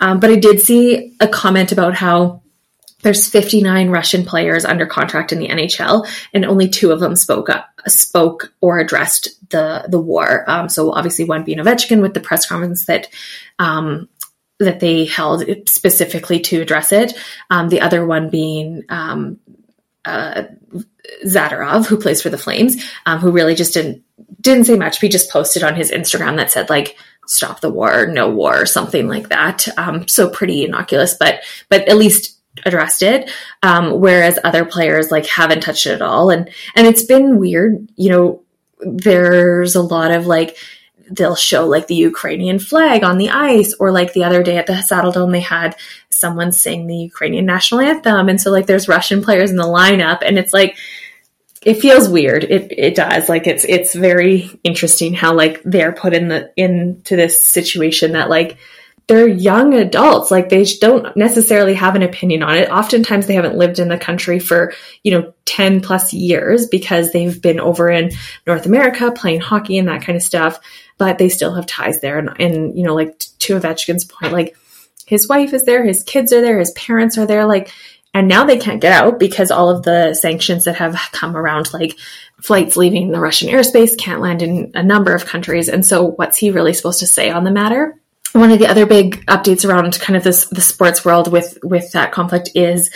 um, 0.00 0.20
but 0.20 0.30
I 0.30 0.36
did 0.36 0.60
see 0.60 1.14
a 1.20 1.28
comment 1.28 1.72
about 1.72 1.94
how 1.94 2.42
there's 3.02 3.28
59 3.28 3.90
Russian 3.90 4.24
players 4.24 4.64
under 4.64 4.86
contract 4.86 5.32
in 5.32 5.38
the 5.38 5.48
NHL, 5.48 6.08
and 6.32 6.44
only 6.44 6.68
two 6.68 6.92
of 6.92 7.00
them 7.00 7.14
spoke 7.14 7.48
up, 7.48 7.68
spoke 7.86 8.52
or 8.60 8.78
addressed 8.78 9.28
the 9.50 9.84
the 9.88 10.00
war. 10.00 10.48
Um, 10.50 10.68
so 10.68 10.92
obviously, 10.92 11.24
one 11.24 11.44
being 11.44 11.58
Ovechkin 11.58 12.00
with 12.00 12.14
the 12.14 12.20
press 12.20 12.46
conference 12.46 12.86
that 12.86 13.08
um, 13.58 14.08
that 14.58 14.80
they 14.80 15.04
held 15.04 15.44
specifically 15.68 16.40
to 16.40 16.60
address 16.60 16.92
it. 16.92 17.16
Um, 17.50 17.68
the 17.68 17.82
other 17.82 18.06
one 18.06 18.30
being 18.30 18.84
um, 18.88 19.38
uh, 20.04 20.44
Zadorov, 21.24 21.86
who 21.86 21.98
plays 21.98 22.22
for 22.22 22.30
the 22.30 22.38
Flames, 22.38 22.82
um, 23.04 23.20
who 23.20 23.30
really 23.30 23.54
just 23.54 23.74
didn't 23.74 24.02
didn't 24.46 24.64
say 24.64 24.76
much. 24.76 25.00
He 25.00 25.08
just 25.08 25.30
posted 25.30 25.62
on 25.62 25.74
his 25.74 25.90
Instagram 25.90 26.36
that 26.36 26.50
said 26.50 26.70
like 26.70 26.96
stop 27.26 27.60
the 27.60 27.70
war, 27.70 28.06
no 28.06 28.30
war, 28.30 28.62
or 28.62 28.66
something 28.66 29.08
like 29.08 29.28
that. 29.28 29.66
Um, 29.76 30.08
so 30.08 30.30
pretty 30.30 30.64
innocuous, 30.64 31.14
but 31.14 31.42
but 31.68 31.88
at 31.88 31.96
least 31.96 32.38
addressed 32.64 33.02
it. 33.02 33.30
Um, 33.62 34.00
whereas 34.00 34.38
other 34.42 34.64
players 34.64 35.10
like 35.10 35.26
haven't 35.26 35.62
touched 35.62 35.86
it 35.86 35.92
at 35.92 36.02
all, 36.02 36.30
and 36.30 36.48
and 36.74 36.86
it's 36.86 37.04
been 37.04 37.38
weird. 37.38 37.88
You 37.96 38.10
know, 38.10 38.42
there's 38.80 39.74
a 39.74 39.82
lot 39.82 40.12
of 40.12 40.26
like 40.26 40.56
they'll 41.10 41.36
show 41.36 41.66
like 41.66 41.86
the 41.86 41.94
Ukrainian 41.94 42.58
flag 42.58 43.04
on 43.04 43.18
the 43.18 43.30
ice, 43.30 43.74
or 43.78 43.90
like 43.90 44.12
the 44.12 44.24
other 44.24 44.42
day 44.42 44.56
at 44.56 44.66
the 44.66 44.74
Saddledome 44.74 45.32
they 45.32 45.40
had 45.40 45.76
someone 46.08 46.52
sing 46.52 46.86
the 46.86 46.96
Ukrainian 46.96 47.44
national 47.44 47.80
anthem, 47.80 48.28
and 48.28 48.40
so 48.40 48.50
like 48.50 48.66
there's 48.66 48.88
Russian 48.88 49.22
players 49.22 49.50
in 49.50 49.56
the 49.56 49.64
lineup, 49.64 50.20
and 50.22 50.38
it's 50.38 50.52
like 50.52 50.76
it 51.66 51.80
feels 51.80 52.08
weird. 52.08 52.44
It 52.44 52.70
it 52.70 52.94
does. 52.94 53.28
Like 53.28 53.48
it's 53.48 53.64
it's 53.64 53.92
very 53.92 54.48
interesting 54.62 55.14
how 55.14 55.34
like 55.34 55.60
they're 55.64 55.90
put 55.90 56.14
in 56.14 56.28
the 56.28 56.52
into 56.56 57.16
this 57.16 57.42
situation 57.42 58.12
that 58.12 58.30
like 58.30 58.56
they're 59.08 59.26
young 59.26 59.74
adults. 59.74 60.30
Like 60.30 60.48
they 60.48 60.62
don't 60.80 61.16
necessarily 61.16 61.74
have 61.74 61.96
an 61.96 62.04
opinion 62.04 62.44
on 62.44 62.56
it. 62.56 62.70
Oftentimes 62.70 63.26
they 63.26 63.34
haven't 63.34 63.56
lived 63.56 63.80
in 63.80 63.88
the 63.88 63.98
country 63.98 64.38
for, 64.38 64.74
you 65.02 65.12
know, 65.12 65.32
10 65.44 65.80
plus 65.80 66.12
years 66.12 66.68
because 66.68 67.12
they've 67.12 67.40
been 67.42 67.58
over 67.58 67.90
in 67.90 68.12
North 68.46 68.66
America 68.66 69.10
playing 69.10 69.40
hockey 69.40 69.78
and 69.78 69.88
that 69.88 70.02
kind 70.02 70.16
of 70.16 70.22
stuff, 70.22 70.60
but 70.98 71.18
they 71.18 71.28
still 71.28 71.54
have 71.54 71.66
ties 71.66 72.00
there. 72.00 72.18
And, 72.18 72.30
and 72.40 72.78
you 72.78 72.84
know, 72.84 72.94
like 72.94 73.18
to 73.18 73.58
Ovechkin's 73.58 74.04
point, 74.04 74.32
like 74.32 74.56
his 75.06 75.28
wife 75.28 75.52
is 75.52 75.64
there, 75.64 75.84
his 75.84 76.02
kids 76.02 76.32
are 76.32 76.40
there, 76.40 76.58
his 76.58 76.72
parents 76.72 77.18
are 77.18 77.26
there. 77.26 77.46
Like 77.46 77.72
and 78.16 78.28
now 78.28 78.44
they 78.44 78.56
can't 78.56 78.80
get 78.80 78.94
out 78.94 79.18
because 79.18 79.50
all 79.50 79.68
of 79.68 79.82
the 79.82 80.14
sanctions 80.14 80.64
that 80.64 80.76
have 80.76 80.98
come 81.12 81.36
around, 81.36 81.74
like 81.74 81.98
flights 82.40 82.74
leaving 82.74 83.10
the 83.10 83.20
Russian 83.20 83.50
airspace, 83.50 83.98
can't 83.98 84.22
land 84.22 84.40
in 84.40 84.70
a 84.72 84.82
number 84.82 85.14
of 85.14 85.26
countries. 85.26 85.68
And 85.68 85.84
so, 85.84 86.12
what's 86.12 86.38
he 86.38 86.50
really 86.50 86.72
supposed 86.72 87.00
to 87.00 87.06
say 87.06 87.28
on 87.28 87.44
the 87.44 87.50
matter? 87.50 88.00
One 88.36 88.52
of 88.52 88.58
the 88.58 88.66
other 88.66 88.84
big 88.84 89.24
updates 89.26 89.66
around 89.66 89.98
kind 89.98 90.14
of 90.14 90.22
this 90.22 90.44
the 90.48 90.60
sports 90.60 91.06
world 91.06 91.32
with 91.32 91.58
with 91.62 91.92
that 91.92 92.12
conflict 92.12 92.50
is 92.54 92.90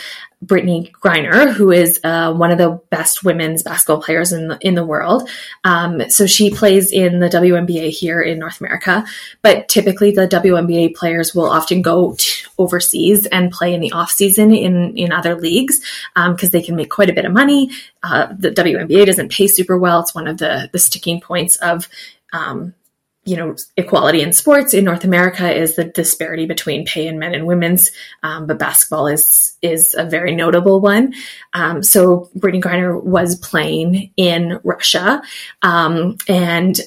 Brittney 0.45 0.91
Griner, 0.91 1.51
who 1.51 1.71
is 1.71 1.99
uh, 2.03 2.31
one 2.31 2.51
of 2.51 2.59
the 2.59 2.79
best 2.91 3.23
women's 3.23 3.63
basketball 3.63 4.03
players 4.03 4.31
in 4.31 4.49
the, 4.49 4.59
in 4.61 4.75
the 4.75 4.85
world. 4.85 5.27
Um, 5.63 6.07
so 6.11 6.27
she 6.27 6.51
plays 6.51 6.91
in 6.91 7.19
the 7.19 7.27
WNBA 7.27 7.89
here 7.89 8.21
in 8.21 8.37
North 8.37 8.59
America, 8.59 9.03
but 9.41 9.67
typically 9.67 10.11
the 10.11 10.27
WNBA 10.27 10.93
players 10.93 11.33
will 11.33 11.49
often 11.49 11.81
go 11.81 12.15
overseas 12.59 13.25
and 13.25 13.51
play 13.51 13.73
in 13.73 13.81
the 13.81 13.91
off 13.93 14.11
season 14.11 14.53
in 14.53 14.95
in 14.95 15.11
other 15.11 15.33
leagues 15.33 15.79
because 16.13 16.49
um, 16.49 16.51
they 16.51 16.61
can 16.61 16.75
make 16.75 16.91
quite 16.91 17.09
a 17.09 17.13
bit 17.13 17.25
of 17.25 17.33
money. 17.33 17.71
Uh, 18.03 18.31
the 18.37 18.51
WNBA 18.51 19.07
doesn't 19.07 19.31
pay 19.31 19.47
super 19.47 19.79
well. 19.79 20.01
It's 20.01 20.13
one 20.13 20.27
of 20.27 20.37
the 20.37 20.69
the 20.71 20.77
sticking 20.77 21.19
points 21.19 21.55
of 21.55 21.89
um, 22.31 22.75
you 23.23 23.37
know, 23.37 23.55
equality 23.77 24.21
in 24.21 24.33
sports 24.33 24.73
in 24.73 24.83
North 24.83 25.03
America 25.03 25.53
is 25.53 25.75
the 25.75 25.83
disparity 25.83 26.47
between 26.47 26.85
pay 26.85 27.07
in 27.07 27.19
men 27.19 27.35
and 27.35 27.45
women's, 27.45 27.91
um, 28.23 28.47
but 28.47 28.57
basketball 28.57 29.07
is 29.07 29.57
is 29.61 29.93
a 29.95 30.05
very 30.05 30.35
notable 30.35 30.81
one. 30.81 31.13
Um, 31.53 31.83
so 31.83 32.29
Brittney 32.37 32.61
Griner 32.61 33.01
was 33.01 33.35
playing 33.35 34.11
in 34.17 34.59
Russia, 34.63 35.21
um, 35.61 36.17
and 36.27 36.79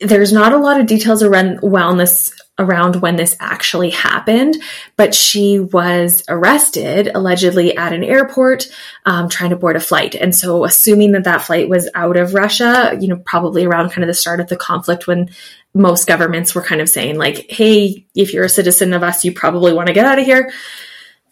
there's 0.00 0.32
not 0.32 0.52
a 0.52 0.58
lot 0.58 0.80
of 0.80 0.86
details 0.86 1.22
around 1.22 1.60
wellness 1.60 2.32
around 2.60 2.96
when 2.96 3.16
this 3.16 3.36
actually 3.40 3.90
happened, 3.90 4.56
but 4.96 5.14
she 5.14 5.58
was 5.58 6.22
arrested 6.28 7.10
allegedly 7.12 7.76
at 7.76 7.92
an 7.92 8.04
airport 8.04 8.68
um, 9.06 9.28
trying 9.28 9.50
to 9.50 9.56
board 9.56 9.74
a 9.74 9.80
flight. 9.80 10.14
And 10.14 10.34
so, 10.34 10.64
assuming 10.64 11.12
that 11.12 11.24
that 11.24 11.42
flight 11.42 11.68
was 11.68 11.88
out 11.94 12.16
of 12.16 12.34
Russia, 12.34 12.96
you 13.00 13.08
know, 13.08 13.16
probably 13.16 13.64
around 13.64 13.90
kind 13.90 14.04
of 14.04 14.08
the 14.08 14.14
start 14.14 14.38
of 14.40 14.48
the 14.48 14.56
conflict 14.56 15.06
when 15.06 15.30
most 15.74 16.06
governments 16.06 16.54
were 16.54 16.62
kind 16.62 16.80
of 16.80 16.88
saying, 16.88 17.16
like, 17.16 17.50
hey, 17.50 18.06
if 18.14 18.32
you're 18.32 18.44
a 18.44 18.48
citizen 18.48 18.92
of 18.92 19.02
us, 19.02 19.24
you 19.24 19.32
probably 19.32 19.72
want 19.72 19.88
to 19.88 19.94
get 19.94 20.06
out 20.06 20.18
of 20.18 20.24
here. 20.24 20.52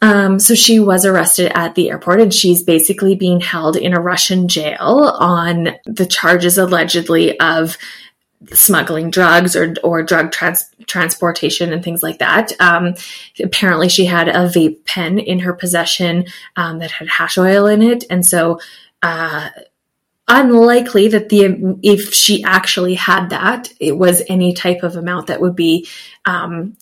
Um, 0.01 0.39
so 0.39 0.55
she 0.55 0.79
was 0.79 1.05
arrested 1.05 1.51
at 1.57 1.75
the 1.75 1.91
airport 1.91 2.21
and 2.21 2.33
she's 2.33 2.63
basically 2.63 3.17
being 3.17 3.41
held 3.41 3.77
in 3.77 3.95
a 3.95 4.01
Russian 4.01 4.47
jail 4.47 5.13
on 5.19 5.71
the 5.87 6.07
charges 6.07 6.57
allegedly 6.57 7.39
of 7.41 7.77
smuggling 8.53 9.11
drugs 9.11 9.57
or 9.57 9.75
or 9.83 10.03
drug 10.03 10.31
trans- 10.33 10.71
transportation 10.87 11.73
and 11.73 11.83
things 11.83 12.03
like 12.03 12.19
that. 12.19 12.53
Um, 12.61 12.95
apparently, 13.43 13.89
she 13.89 14.05
had 14.05 14.29
a 14.29 14.49
vape 14.49 14.85
pen 14.85 15.19
in 15.19 15.41
her 15.41 15.53
possession 15.53 16.27
um, 16.57 16.79
that 16.79 16.91
had 16.91 17.09
hash 17.09 17.39
oil 17.39 17.67
in 17.67 17.83
it, 17.83 18.05
and 18.11 18.25
so. 18.25 18.61
Uh, 19.03 19.51
unlikely 20.31 21.09
that 21.09 21.31
the 21.31 21.79
if 21.83 22.13
she 22.13 22.45
actually 22.45 22.95
had 22.95 23.31
that 23.31 23.73
it 23.81 23.97
was 23.97 24.23
any 24.29 24.53
type 24.53 24.83
of 24.83 24.95
amount 24.95 25.29
that 25.29 25.41
would 25.41 25.57
be 25.57 25.89
um, 26.27 26.77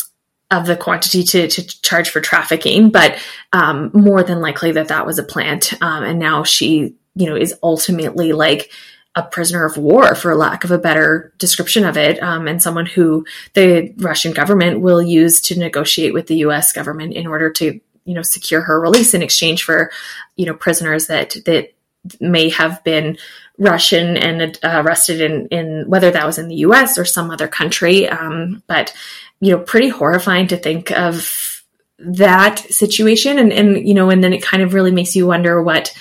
of 0.50 0.66
the 0.66 0.74
quantity 0.74 1.22
to, 1.22 1.46
to 1.46 1.64
charge 1.82 2.08
for 2.08 2.20
trafficking 2.20 2.90
but 2.90 3.16
um, 3.52 3.90
more 3.94 4.24
than 4.24 4.40
likely 4.40 4.72
that 4.72 4.88
that 4.88 5.06
was 5.06 5.20
a 5.20 5.22
plant 5.22 5.80
um, 5.80 6.02
and 6.02 6.18
now 6.18 6.42
she 6.42 6.96
you 7.14 7.26
know 7.26 7.36
is 7.36 7.54
ultimately 7.62 8.32
like 8.32 8.68
a 9.16 9.22
prisoner 9.22 9.64
of 9.64 9.78
war, 9.78 10.14
for 10.14 10.36
lack 10.36 10.62
of 10.62 10.70
a 10.70 10.78
better 10.78 11.32
description 11.38 11.84
of 11.84 11.96
it, 11.96 12.22
um, 12.22 12.46
and 12.46 12.62
someone 12.62 12.84
who 12.84 13.24
the 13.54 13.92
Russian 13.96 14.32
government 14.32 14.80
will 14.80 15.02
use 15.02 15.40
to 15.40 15.58
negotiate 15.58 16.12
with 16.12 16.26
the 16.26 16.36
U.S. 16.38 16.70
government 16.72 17.14
in 17.14 17.26
order 17.26 17.50
to, 17.52 17.80
you 18.04 18.14
know, 18.14 18.22
secure 18.22 18.60
her 18.60 18.78
release 18.78 19.14
in 19.14 19.22
exchange 19.22 19.64
for, 19.64 19.90
you 20.36 20.44
know, 20.44 20.54
prisoners 20.54 21.06
that 21.06 21.34
that 21.46 21.72
may 22.20 22.50
have 22.50 22.84
been 22.84 23.16
Russian 23.58 24.18
and 24.18 24.58
uh, 24.62 24.82
arrested 24.84 25.22
in 25.22 25.48
in 25.48 25.84
whether 25.88 26.10
that 26.10 26.26
was 26.26 26.36
in 26.36 26.48
the 26.48 26.56
U.S. 26.56 26.98
or 26.98 27.06
some 27.06 27.30
other 27.30 27.48
country. 27.48 28.06
Um, 28.06 28.62
but 28.66 28.94
you 29.40 29.52
know, 29.52 29.62
pretty 29.62 29.88
horrifying 29.88 30.48
to 30.48 30.58
think 30.58 30.90
of 30.90 31.64
that 31.98 32.58
situation, 32.58 33.38
and 33.38 33.50
and 33.50 33.88
you 33.88 33.94
know, 33.94 34.10
and 34.10 34.22
then 34.22 34.34
it 34.34 34.42
kind 34.42 34.62
of 34.62 34.74
really 34.74 34.92
makes 34.92 35.16
you 35.16 35.26
wonder 35.26 35.62
what 35.62 35.94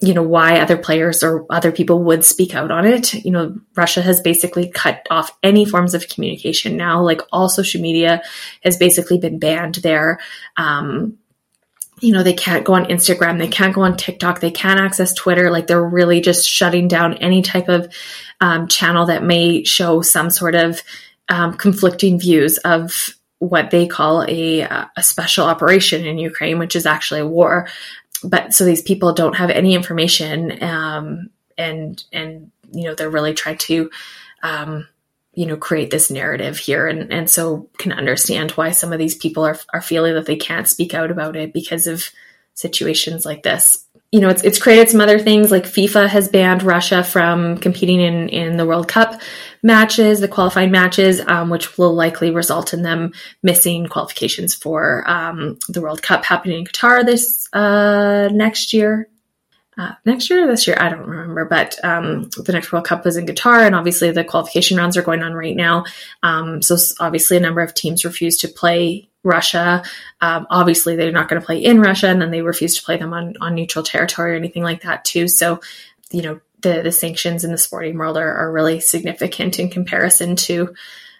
you 0.00 0.14
know 0.14 0.22
why 0.22 0.60
other 0.60 0.76
players 0.76 1.22
or 1.22 1.44
other 1.50 1.72
people 1.72 2.04
would 2.04 2.24
speak 2.24 2.54
out 2.54 2.70
on 2.70 2.86
it. 2.86 3.14
You 3.14 3.30
know 3.30 3.56
russia 3.74 4.00
has 4.02 4.20
basically 4.20 4.68
cut 4.68 5.06
off 5.10 5.36
any 5.42 5.64
forms 5.64 5.94
of 5.94 6.08
communication 6.08 6.76
now. 6.76 7.02
Like 7.02 7.20
all 7.32 7.48
social 7.48 7.80
media 7.80 8.22
has 8.62 8.76
basically 8.76 9.18
been 9.18 9.38
banned 9.38 9.76
there. 9.76 10.20
Um, 10.56 11.18
you 12.00 12.12
know 12.12 12.22
they 12.22 12.32
can't 12.34 12.64
go 12.64 12.74
on 12.74 12.84
instagram. 12.86 13.38
They 13.38 13.48
can't 13.48 13.74
go 13.74 13.82
on 13.82 13.96
tiktok. 13.96 14.40
They 14.40 14.52
can't 14.52 14.80
access 14.80 15.14
twitter. 15.14 15.50
Like 15.50 15.66
they're 15.66 15.82
really 15.82 16.20
just 16.20 16.48
shutting 16.48 16.86
down 16.86 17.14
any 17.14 17.42
type 17.42 17.68
of 17.68 17.92
um, 18.40 18.68
channel 18.68 19.06
that 19.06 19.24
may 19.24 19.64
show 19.64 20.00
some 20.02 20.30
sort 20.30 20.54
of 20.54 20.80
um, 21.28 21.54
conflicting 21.54 22.20
views 22.20 22.58
of 22.58 23.14
what 23.40 23.70
they 23.70 23.86
call 23.86 24.24
a, 24.28 24.60
a 24.62 25.02
special 25.02 25.46
operation 25.46 26.04
in 26.04 26.18
Ukraine, 26.18 26.58
which 26.58 26.74
is 26.74 26.86
actually 26.86 27.20
a 27.20 27.26
war 27.26 27.68
but 28.22 28.52
so 28.52 28.64
these 28.64 28.82
people 28.82 29.12
don't 29.12 29.36
have 29.36 29.50
any 29.50 29.74
information 29.74 30.62
um, 30.62 31.30
and 31.56 32.04
and 32.12 32.50
you 32.72 32.84
know 32.84 32.94
they're 32.94 33.10
really 33.10 33.34
trying 33.34 33.58
to 33.58 33.90
um, 34.42 34.86
you 35.34 35.46
know 35.46 35.56
create 35.56 35.90
this 35.90 36.10
narrative 36.10 36.58
here 36.58 36.86
and 36.86 37.12
and 37.12 37.30
so 37.30 37.68
can 37.78 37.92
understand 37.92 38.50
why 38.52 38.70
some 38.70 38.92
of 38.92 38.98
these 38.98 39.14
people 39.14 39.44
are 39.44 39.58
are 39.72 39.82
feeling 39.82 40.14
that 40.14 40.26
they 40.26 40.36
can't 40.36 40.68
speak 40.68 40.94
out 40.94 41.10
about 41.10 41.36
it 41.36 41.52
because 41.52 41.86
of 41.86 42.10
situations 42.58 43.24
like 43.24 43.44
this. 43.44 43.84
You 44.10 44.20
know, 44.20 44.28
it's 44.28 44.42
it's 44.42 44.60
created 44.60 44.88
some 44.88 45.00
other 45.00 45.18
things 45.18 45.50
like 45.50 45.64
FIFA 45.64 46.08
has 46.08 46.28
banned 46.28 46.62
Russia 46.62 47.04
from 47.04 47.58
competing 47.58 48.00
in 48.00 48.28
in 48.30 48.56
the 48.56 48.66
World 48.66 48.88
Cup 48.88 49.20
matches, 49.62 50.20
the 50.20 50.28
qualifying 50.28 50.70
matches, 50.70 51.20
um, 51.26 51.50
which 51.50 51.78
will 51.78 51.94
likely 51.94 52.30
result 52.30 52.72
in 52.72 52.82
them 52.82 53.12
missing 53.42 53.86
qualifications 53.86 54.54
for 54.54 55.08
um, 55.10 55.58
the 55.68 55.80
World 55.80 56.02
Cup 56.02 56.24
happening 56.24 56.60
in 56.60 56.64
Qatar 56.64 57.04
this 57.04 57.48
uh, 57.52 58.28
next 58.32 58.72
year. 58.72 59.08
Uh, 59.76 59.92
next 60.04 60.28
year 60.28 60.42
or 60.42 60.46
this 60.48 60.66
year, 60.66 60.76
I 60.80 60.88
don't 60.88 61.06
remember, 61.06 61.44
but 61.44 61.78
um, 61.84 62.30
the 62.30 62.52
next 62.52 62.72
World 62.72 62.84
Cup 62.84 63.04
was 63.04 63.16
in 63.16 63.26
Qatar, 63.26 63.64
and 63.64 63.76
obviously 63.76 64.10
the 64.10 64.24
qualification 64.24 64.76
rounds 64.76 64.96
are 64.96 65.02
going 65.02 65.22
on 65.22 65.34
right 65.34 65.54
now. 65.54 65.84
Um, 66.24 66.62
so 66.62 66.76
obviously, 66.98 67.36
a 67.36 67.40
number 67.40 67.60
of 67.60 67.74
teams 67.74 68.04
refuse 68.04 68.38
to 68.38 68.48
play 68.48 69.08
Russia. 69.22 69.84
Um, 70.20 70.48
obviously, 70.50 70.96
they're 70.96 71.12
not 71.12 71.28
going 71.28 71.40
to 71.40 71.46
play 71.46 71.62
in 71.62 71.80
Russia, 71.80 72.08
and 72.08 72.20
then 72.20 72.32
they 72.32 72.42
refuse 72.42 72.74
to 72.76 72.82
play 72.82 72.96
them 72.96 73.12
on, 73.12 73.34
on 73.40 73.54
neutral 73.54 73.84
territory 73.84 74.32
or 74.32 74.36
anything 74.36 74.64
like 74.64 74.82
that, 74.82 75.04
too. 75.04 75.28
So, 75.28 75.60
you 76.10 76.22
know, 76.22 76.40
the, 76.60 76.82
the 76.82 76.92
sanctions 76.92 77.44
in 77.44 77.50
the 77.50 77.58
sporting 77.58 77.98
world 77.98 78.16
are, 78.16 78.34
are 78.34 78.52
really 78.52 78.80
significant 78.80 79.58
in 79.58 79.70
comparison 79.70 80.36
to, 80.36 80.74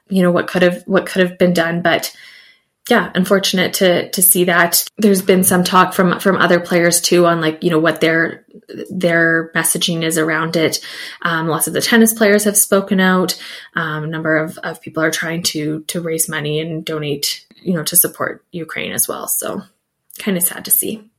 you 0.09 0.23
know, 0.23 0.31
what 0.31 0.49
could 0.49 0.63
have 0.63 0.83
what 0.87 1.07
could 1.07 1.23
have 1.23 1.39
been 1.39 1.53
done. 1.53 1.83
But 1.83 2.15
yeah, 2.89 3.11
unfortunate 3.15 3.75
to 3.75 4.11
to 4.11 4.23
see 4.23 4.45
that. 4.45 4.85
There's 4.97 5.21
been 5.21 5.45
some 5.45 5.63
talk 5.63 5.93
from 5.93 6.19
from 6.21 6.37
other 6.37 6.59
players 6.59 7.01
too 7.01 7.27
on 7.27 7.41
like 7.41 7.63
you 7.63 7.71
know 7.71 7.79
what 7.79 8.01
their 8.01 8.47
their 8.91 9.53
messaging 9.55 10.03
is 10.03 10.17
around 10.17 10.57
it. 10.57 10.81
Um, 11.23 11.49
lots 11.49 11.67
of 11.67 11.75
the 11.75 11.83
tennis 11.83 12.15
players 12.15 12.45
have 12.45 12.57
spoken 12.57 12.99
out. 12.99 13.39
Um, 13.77 14.05
a 14.05 14.07
number 14.07 14.39
of, 14.39 14.57
of 14.59 14.81
people 14.81 15.03
are 15.03 15.11
trying 15.11 15.43
to 15.45 15.81
to 15.89 16.01
raise 16.01 16.29
money 16.29 16.61
and 16.61 16.85
donate 16.85 17.47
you 17.61 17.75
know 17.75 17.85
to 17.85 17.97
support 17.97 18.45
Ukraine 18.53 18.93
as 18.93 19.07
well. 19.07 19.29
So 19.29 19.63
kind 20.19 20.37
of 20.37 20.43
sad 20.43 20.65
to 20.65 20.71
see. 20.71 21.11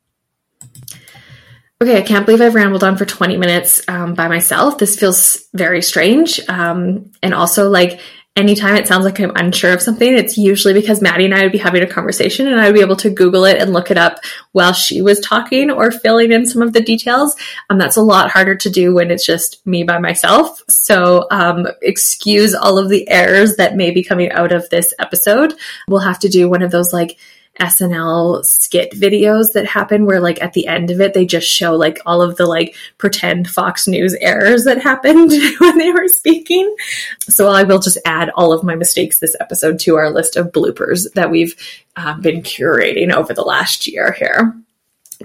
Okay, 1.82 1.98
I 1.98 2.02
can't 2.02 2.26
believe 2.26 2.42
I've 2.42 2.56
rambled 2.56 2.84
on 2.84 2.98
for 2.98 3.06
20 3.06 3.38
minutes 3.38 3.82
um, 3.88 4.13
by 4.13 4.28
myself. 4.28 4.78
This 4.78 5.00
feels 5.00 5.46
very 5.54 5.82
strange. 5.82 6.42
Um, 6.50 7.12
and 7.24 7.34
also, 7.34 7.70
like, 7.70 8.02
anytime 8.36 8.76
it 8.76 8.86
sounds 8.86 9.06
like 9.06 9.18
I'm 9.22 9.32
unsure 9.34 9.72
of 9.72 9.82
something, 9.82 10.13
it's 10.13 10.38
usually 10.38 10.74
because 10.74 11.02
Maddie 11.02 11.24
and 11.24 11.34
I 11.34 11.44
would 11.44 11.54
be 11.54 11.58
having 11.58 11.82
a 11.82 11.88
conversation 11.88 12.48
and 12.48 12.60
I 12.60 12.65
would 12.65 12.76
be 12.76 12.82
able 12.82 12.98
to 12.98 13.10
Google 13.10 13.46
it 13.46 13.62
and 13.62 13.72
look 13.72 13.92
it 13.92 13.98
up 13.98 14.20
while 14.52 14.74
she 14.74 15.02
was 15.02 15.22
talking 15.22 15.72
or 15.72 15.89
filling 15.89 16.34
in 16.34 16.46
some 16.46 16.62
of 16.62 16.74
the 16.74 16.82
details. 16.82 17.38
Um, 17.70 17.78
that's 17.78 17.96
a 17.96 18.02
lot 18.02 18.30
harder 18.30 18.56
to 18.56 18.70
do 18.70 18.94
when 18.94 19.10
it's 19.10 19.26
just 19.26 19.65
me 19.65 19.84
by 19.84 20.00
myself. 20.00 20.62
So, 20.68 21.28
um, 21.32 21.65
excuse 21.82 22.56
all 22.56 22.78
of 22.78 22.89
the 22.89 23.10
errors 23.10 23.56
that 23.56 23.78
may 23.78 23.92
be 23.92 24.04
coming 24.04 24.34
out 24.34 24.52
of 24.52 24.70
this 24.70 24.94
episode. 25.00 25.54
We'll 25.88 26.02
have 26.02 26.20
to 26.20 26.30
do 26.30 26.50
one 26.50 26.62
of 26.62 26.72
those 26.72 26.92
like 26.92 27.18
SNL 27.60 28.43
skit 28.45 28.91
videos 28.91 29.54
that 29.54 29.65
happen 29.65 30.06
where 30.06 30.19
like 30.19 30.41
at 30.41 30.54
the 30.54 30.67
end 30.67 30.91
of 30.91 31.02
it 31.02 31.13
they 31.13 31.26
just 31.26 31.48
show 31.48 31.76
like 31.76 32.00
all 32.06 32.22
of 32.22 32.38
the 32.38 32.45
like 32.45 32.76
pretend 32.98 33.50
Fox 33.50 33.88
News 33.88 34.15
errors 34.15 34.63
that 34.63 34.82
happened 34.82 35.32
when 35.60 35.78
they 35.78 35.91
were 35.91 36.08
speaking. 36.08 36.76
So 37.22 37.50
I 37.50 37.63
will 37.63 37.80
just 37.80 37.98
add 38.06 38.30
all 38.36 38.54
of 38.54 38.63
my 38.63 38.76
mistakes 38.76 39.19
this 39.19 39.36
episode 39.39 39.80
to 39.80 39.95
our 39.95 40.10
list 40.10 40.36
of 40.36 40.52
bloopers 40.52 41.12
that 41.13 41.30
we've 41.30 41.56
um, 41.95 42.22
been 42.22 42.41
curating 42.41 43.13
over 43.13 43.34
the 43.34 43.43
last 43.43 43.88
year 43.88 44.13
here. 44.13 44.56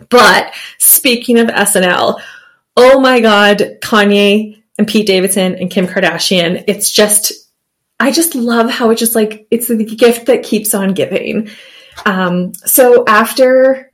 But 0.09 0.53
speaking 0.79 1.39
of 1.39 1.49
SNL, 1.49 2.21
oh 2.77 3.01
my 3.01 3.21
god, 3.21 3.79
Kanye 3.81 4.63
and 4.77 4.89
Pete 4.89 5.07
Davidson 5.07 5.55
and 5.55 5.71
Kim 5.71 5.87
Kardashian, 5.87 6.65
it's 6.67 6.91
just 6.91 7.33
I 8.01 8.11
just 8.11 8.35
love 8.35 8.71
how 8.71 8.91
it 8.91 8.97
just 8.97 9.15
like 9.15 9.47
it's 9.51 9.69
the 9.69 9.85
gift 9.85 10.27
that 10.27 10.43
keeps 10.43 10.75
on 10.75 10.95
giving 10.95 11.49
um, 12.05 12.55
so 12.55 13.05
after 13.07 13.91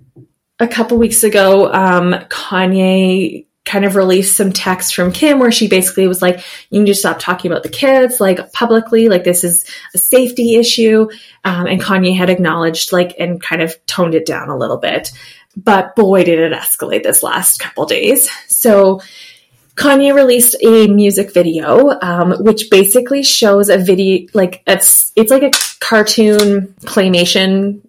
a 0.59 0.69
couple 0.69 0.99
weeks 0.99 1.25
ago, 1.25 1.73
um, 1.73 2.13
Kanye 2.29 3.47
kind 3.65 3.85
of 3.85 3.95
released 3.95 4.37
some 4.37 4.53
text 4.53 4.95
from 4.95 5.13
Kim 5.13 5.39
where 5.39 5.53
she 5.53 5.69
basically 5.69 6.09
was 6.09 6.21
like, 6.21 6.45
you 6.71 6.81
need 6.81 6.87
to 6.87 6.95
stop 6.95 7.19
talking 7.19 7.51
about 7.51 7.63
the 7.63 7.69
kids, 7.69 8.21
like 8.21 8.53
publicly, 8.53 9.09
like 9.09 9.23
this 9.23 9.45
is 9.45 9.65
a 9.95 9.99
safety 9.99 10.57
issue. 10.57 11.09
Um, 11.45 11.67
and 11.67 11.81
Kanye 11.81 12.17
had 12.17 12.31
acknowledged, 12.31 12.93
like, 12.93 13.15
and 13.19 13.41
kind 13.41 13.63
of 13.63 13.75
toned 13.87 14.15
it 14.15 14.27
down 14.27 14.49
a 14.49 14.57
little 14.57 14.79
bit. 14.79 15.13
But 15.57 15.95
boy, 15.95 16.25
did 16.25 16.39
it 16.39 16.53
escalate 16.53 17.03
this 17.03 17.23
last 17.23 17.59
couple 17.59 17.87
days. 17.87 18.31
So, 18.49 19.01
Kanye 19.75 20.15
released 20.15 20.57
a 20.63 20.89
music 20.89 21.33
video, 21.33 21.91
um, 22.03 22.33
which 22.41 22.71
basically 22.71 23.23
shows 23.23 23.69
a 23.69 23.79
video, 23.79 24.27
like 24.35 24.63
it's 24.67 25.11
it's 25.17 25.31
like 25.31 25.43
a 25.43 25.53
cartoon 25.81 26.75
claymation, 26.83 27.81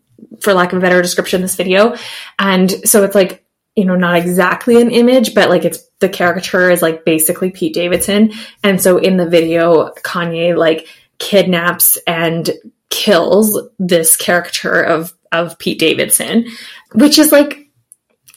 for 0.42 0.54
lack 0.54 0.74
of 0.74 0.80
a 0.80 0.82
better 0.82 1.02
description. 1.02 1.42
This 1.42 1.56
video, 1.56 1.96
and 2.40 2.70
so 2.88 3.04
it's 3.04 3.16
like 3.16 3.46
you 3.76 3.86
know 3.86 3.96
not 3.96 4.18
exactly 4.18 4.82
an 4.82 4.92
image, 4.92 5.34
but 5.34 5.50
like 5.50 5.66
it's 5.66 5.84
the 6.00 6.10
caricature 6.10 6.70
is 6.70 6.82
like 6.82 7.06
basically 7.06 7.52
Pete 7.52 7.74
Davidson, 7.74 8.34
and 8.64 8.82
so 8.82 8.98
in 8.98 9.18
the 9.18 9.30
video, 9.30 9.92
Kanye 10.04 10.58
like 10.58 10.88
kidnaps 11.20 11.98
and 12.08 12.50
kills 12.90 13.60
this 13.80 14.18
caricature 14.18 14.82
of 14.82 15.14
of 15.32 15.58
Pete 15.58 15.80
Davidson, 15.80 16.48
which 16.94 17.18
is 17.18 17.32
like 17.32 17.70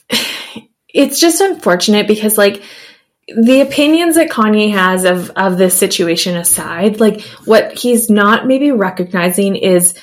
it's 0.93 1.19
just 1.19 1.41
unfortunate 1.41 2.07
because 2.07 2.37
like 2.37 2.63
the 3.27 3.61
opinions 3.61 4.15
that 4.15 4.29
Kanye 4.29 4.71
has 4.71 5.03
of 5.03 5.31
of 5.31 5.57
this 5.57 5.77
situation 5.77 6.37
aside, 6.37 6.99
like 6.99 7.21
what 7.45 7.73
he's 7.73 8.09
not 8.09 8.47
maybe 8.47 8.71
recognizing 8.71 9.55
is 9.55 9.95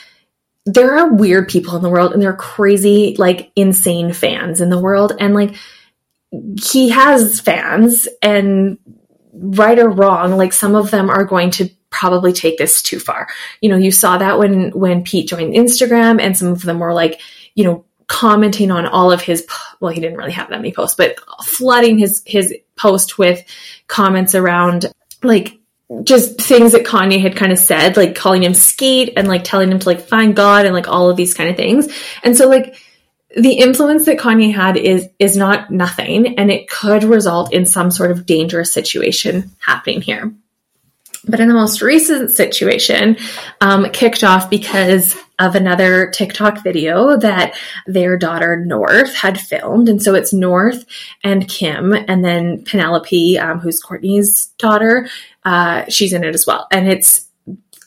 there 0.65 0.97
are 0.99 1.13
weird 1.13 1.49
people 1.49 1.77
in 1.77 1.83
the 1.83 1.91
world 1.91 2.13
and 2.13 2.23
there 2.23 2.31
are 2.31 2.37
crazy, 2.37 3.17
like 3.19 3.51
insane 3.57 4.13
fans 4.13 4.61
in 4.61 4.71
the 4.71 4.79
world. 4.79 5.13
And 5.19 5.35
like 5.35 5.55
he 6.63 6.91
has 6.91 7.41
fans 7.41 8.09
and 8.23 8.79
right 9.33 9.79
or 9.79 9.91
wrong, 9.91 10.37
like 10.37 10.53
some 10.53 10.75
of 10.75 10.91
them 10.91 11.11
are 11.11 11.25
going 11.25 11.51
to 11.53 11.69
probably 11.91 12.33
take 12.33 12.59
this 12.59 12.81
too 12.81 12.99
far. 12.99 13.29
You 13.61 13.71
know, 13.71 13.77
you 13.77 13.91
saw 13.91 14.19
that 14.19 14.39
when 14.39 14.71
when 14.71 15.05
Pete 15.05 15.29
joined 15.29 15.55
Instagram 15.55 16.21
and 16.21 16.37
some 16.37 16.49
of 16.49 16.63
them 16.63 16.79
were 16.79 16.95
like, 16.95 17.21
you 17.55 17.65
know, 17.65 17.85
commenting 18.07 18.71
on 18.71 18.87
all 18.87 19.11
of 19.11 19.23
his 19.23 19.47
well 19.81 19.93
he 19.93 20.01
didn't 20.01 20.19
really 20.19 20.33
have 20.33 20.51
that 20.51 20.59
many 20.59 20.71
posts 20.73 20.97
but 20.97 21.17
flooding 21.45 21.99
his 21.99 22.23
his 22.27 22.53
post 22.77 23.17
with 23.17 23.43
comments 23.87 24.35
around 24.35 24.93
like 25.23 25.59
just 26.05 26.41
things 26.41 26.73
that 26.73 26.85
Kanye 26.85 27.21
had 27.21 27.37
kind 27.37 27.53
of 27.53 27.59
said 27.59 27.97
like 27.97 28.15
calling 28.15 28.43
him 28.43 28.55
Skete 28.55 29.13
and 29.17 29.29
like 29.29 29.45
telling 29.45 29.71
him 29.71 29.79
to 29.79 29.89
like 29.89 30.01
find 30.01 30.35
God 30.35 30.65
and 30.65 30.75
like 30.75 30.89
all 30.89 31.11
of 31.11 31.17
these 31.17 31.35
kind 31.35 31.51
of 31.51 31.57
things. 31.57 31.89
And 32.23 32.37
so 32.37 32.49
like 32.49 32.77
the 33.37 33.55
influence 33.55 34.07
that 34.07 34.19
Kanye 34.19 34.55
had 34.55 34.77
is 34.77 35.09
is 35.19 35.37
not 35.37 35.71
nothing 35.71 36.39
and 36.39 36.51
it 36.51 36.69
could 36.69 37.05
result 37.05 37.53
in 37.53 37.67
some 37.67 37.91
sort 37.91 38.11
of 38.11 38.27
dangerous 38.27 38.73
situation 38.73 39.51
happening 39.59 40.03
here. 40.03 40.33
But 41.25 41.39
in 41.39 41.47
the 41.47 41.55
most 41.55 41.83
recent 41.83 42.33
situation, 42.33 43.17
um, 43.61 43.89
kicked 43.91 44.25
off 44.25 44.51
because 44.51 45.17
of 45.39 45.55
another 45.55 46.11
TikTok 46.11 46.63
video 46.65 47.17
that 47.17 47.57
their 47.87 48.17
daughter 48.17 48.57
North 48.57 49.15
had 49.15 49.41
filmed. 49.41 49.89
And 49.89 50.03
so 50.03 50.15
it's 50.15 50.33
North 50.33 50.85
and 51.23 51.49
Kim, 51.49 51.93
and 51.93 52.25
then 52.25 52.65
Penelope, 52.65 53.39
um, 53.39 53.61
who's 53.61 53.81
Courtney's 53.81 54.47
daughter, 54.59 55.09
uh, 55.45 55.85
she's 55.89 56.13
in 56.13 56.25
it 56.25 56.35
as 56.35 56.47
well. 56.47 56.67
And 56.71 56.89
it's 56.89 57.29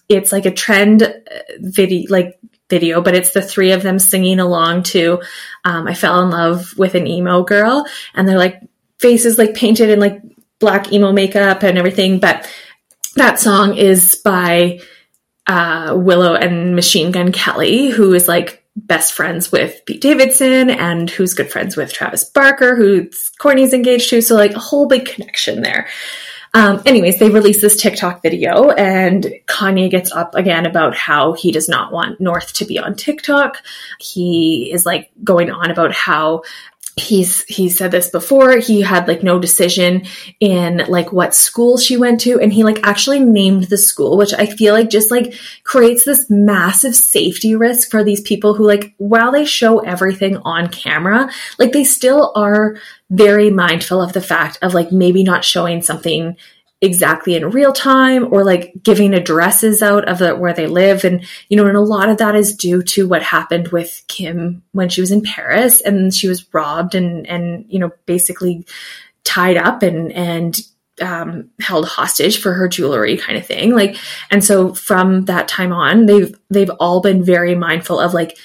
it's 0.07 0.31
like 0.31 0.45
a 0.45 0.51
trend 0.51 1.03
uh, 1.03 1.13
video, 1.59 2.11
like 2.11 2.39
video, 2.69 3.01
but 3.01 3.15
it's 3.15 3.31
the 3.31 3.41
three 3.41 3.71
of 3.71 3.83
them 3.83 3.99
singing 3.99 4.39
along 4.39 4.83
to 4.83 5.21
um, 5.63 5.87
"I 5.87 5.93
Fell 5.93 6.21
in 6.21 6.29
Love 6.29 6.77
with 6.77 6.95
an 6.95 7.07
Emo 7.07 7.43
Girl," 7.43 7.85
and 8.13 8.27
they're 8.27 8.37
like 8.37 8.61
faces 8.99 9.37
like 9.37 9.55
painted 9.55 9.89
in 9.89 9.99
like 9.99 10.21
black 10.59 10.91
emo 10.91 11.11
makeup 11.11 11.63
and 11.63 11.77
everything, 11.77 12.19
but 12.19 12.49
that 13.15 13.39
song 13.39 13.75
is 13.77 14.15
by 14.15 14.79
uh, 15.47 15.93
Willow 15.95 16.33
and 16.35 16.75
Machine 16.75 17.11
Gun 17.11 17.31
Kelly, 17.31 17.89
who 17.89 18.13
is 18.13 18.27
like 18.27 18.63
best 18.75 19.13
friends 19.13 19.51
with 19.51 19.81
Pete 19.85 20.01
Davidson 20.01 20.69
and 20.69 21.09
who's 21.09 21.33
good 21.33 21.51
friends 21.51 21.77
with 21.77 21.93
Travis 21.93 22.25
Barker, 22.25 22.75
who 22.75 23.09
Courtney's 23.39 23.73
engaged 23.73 24.09
to. 24.09 24.21
So 24.21 24.35
like 24.35 24.53
a 24.53 24.59
whole 24.59 24.87
big 24.87 25.05
connection 25.05 25.61
there. 25.61 25.87
Um, 26.55 26.81
anyways, 26.85 27.19
they 27.19 27.29
released 27.29 27.59
this 27.59 27.75
TikTok 27.75 28.23
video 28.23 28.71
and 28.71 29.27
Kanye 29.45 29.91
gets 29.91 30.13
up 30.13 30.35
again 30.35 30.65
about 30.65 30.95
how 30.95 31.33
he 31.33 31.51
does 31.51 31.67
not 31.67 31.91
want 31.91 32.21
North 32.21 32.53
to 32.53 32.63
be 32.63 32.79
on 32.79 32.95
TikTok. 32.95 33.61
He 33.99 34.71
is 34.71 34.85
like 34.85 35.11
going 35.21 35.51
on 35.51 35.69
about 35.69 35.91
how 35.91 36.43
he's 36.97 37.43
he 37.43 37.67
said 37.67 37.91
this 37.91 38.09
before 38.09 38.57
he 38.57 38.79
had 38.81 39.05
like 39.05 39.21
no 39.21 39.37
decision 39.37 40.05
in 40.39 40.77
like 40.87 41.11
what 41.11 41.35
school 41.35 41.77
she 41.77 41.97
went 41.97 42.21
to 42.21 42.39
and 42.39 42.53
he 42.53 42.63
like 42.63 42.79
actually 42.83 43.19
named 43.19 43.63
the 43.65 43.77
school 43.77 44.17
which 44.17 44.33
i 44.35 44.45
feel 44.45 44.73
like 44.73 44.89
just 44.89 45.11
like 45.11 45.33
creates 45.65 46.05
this 46.05 46.29
massive 46.29 46.95
safety 46.95 47.53
risk 47.53 47.91
for 47.91 48.01
these 48.01 48.21
people 48.21 48.53
who 48.53 48.65
like 48.65 48.93
while 48.97 49.33
they 49.33 49.43
show 49.43 49.79
everything 49.79 50.37
on 50.37 50.69
camera 50.69 51.29
like 51.59 51.73
they 51.73 51.83
still 51.83 52.31
are 52.33 52.77
very 53.09 53.49
mindful 53.51 54.01
of 54.01 54.13
the 54.13 54.21
fact 54.21 54.57
of 54.61 54.73
like 54.73 54.91
maybe 54.91 55.21
not 55.21 55.43
showing 55.43 55.81
something 55.81 56.37
exactly 56.81 57.35
in 57.35 57.49
real 57.49 57.71
time 57.73 58.31
or 58.33 58.43
like 58.43 58.73
giving 58.83 59.13
addresses 59.13 59.81
out 59.81 60.07
of 60.07 60.19
the, 60.19 60.35
where 60.35 60.53
they 60.53 60.67
live. 60.67 61.03
And 61.03 61.25
you 61.49 61.57
know 61.57 61.65
and 61.65 61.77
a 61.77 61.81
lot 61.81 62.09
of 62.09 62.17
that 62.17 62.35
is 62.35 62.55
due 62.55 62.83
to 62.83 63.07
what 63.07 63.23
happened 63.23 63.69
with 63.69 64.03
Kim 64.07 64.63
when 64.71 64.89
she 64.89 65.01
was 65.01 65.11
in 65.11 65.21
Paris 65.21 65.81
and 65.81 66.13
she 66.13 66.27
was 66.27 66.45
robbed 66.53 66.95
and 66.95 67.27
and 67.27 67.65
you 67.69 67.79
know 67.79 67.91
basically 68.05 68.65
tied 69.23 69.57
up 69.57 69.83
and 69.83 70.11
and 70.11 70.61
um, 71.01 71.49
held 71.59 71.85
hostage 71.85 72.39
for 72.41 72.53
her 72.53 72.69
jewelry 72.69 73.17
kind 73.17 73.37
of 73.37 73.45
thing. 73.45 73.73
Like 73.73 73.97
and 74.29 74.43
so 74.43 74.73
from 74.73 75.25
that 75.25 75.47
time 75.47 75.73
on 75.73 76.05
they've 76.05 76.33
they've 76.49 76.71
all 76.79 77.01
been 77.01 77.23
very 77.23 77.55
mindful 77.55 77.99
of 77.99 78.13
like 78.13 78.37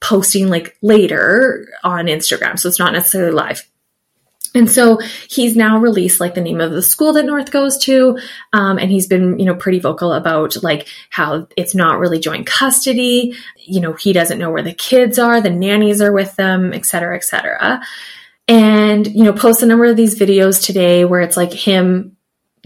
posting 0.00 0.48
like 0.48 0.76
later 0.82 1.68
on 1.84 2.06
Instagram. 2.06 2.58
So 2.58 2.68
it's 2.68 2.78
not 2.78 2.92
necessarily 2.92 3.32
live 3.32 3.68
and 4.54 4.70
so 4.70 4.98
he's 5.28 5.56
now 5.56 5.78
released 5.78 6.20
like 6.20 6.34
the 6.34 6.40
name 6.40 6.60
of 6.60 6.72
the 6.72 6.82
school 6.82 7.14
that 7.14 7.24
North 7.24 7.50
goes 7.50 7.78
to. 7.78 8.18
Um, 8.52 8.78
and 8.78 8.90
he's 8.90 9.06
been, 9.06 9.38
you 9.38 9.46
know, 9.46 9.54
pretty 9.54 9.80
vocal 9.80 10.12
about 10.12 10.62
like 10.62 10.88
how 11.08 11.46
it's 11.56 11.74
not 11.74 11.98
really 11.98 12.18
joint 12.18 12.46
custody. 12.46 13.34
You 13.56 13.80
know, 13.80 13.94
he 13.94 14.12
doesn't 14.12 14.38
know 14.38 14.50
where 14.50 14.62
the 14.62 14.74
kids 14.74 15.18
are, 15.18 15.40
the 15.40 15.50
nannies 15.50 16.02
are 16.02 16.12
with 16.12 16.36
them, 16.36 16.74
et 16.74 16.84
cetera, 16.84 17.16
et 17.16 17.24
cetera. 17.24 17.80
And, 18.46 19.06
you 19.06 19.24
know, 19.24 19.32
post 19.32 19.62
a 19.62 19.66
number 19.66 19.86
of 19.86 19.96
these 19.96 20.18
videos 20.18 20.62
today 20.62 21.04
where 21.04 21.22
it's 21.22 21.36
like 21.36 21.52
him 21.52 22.16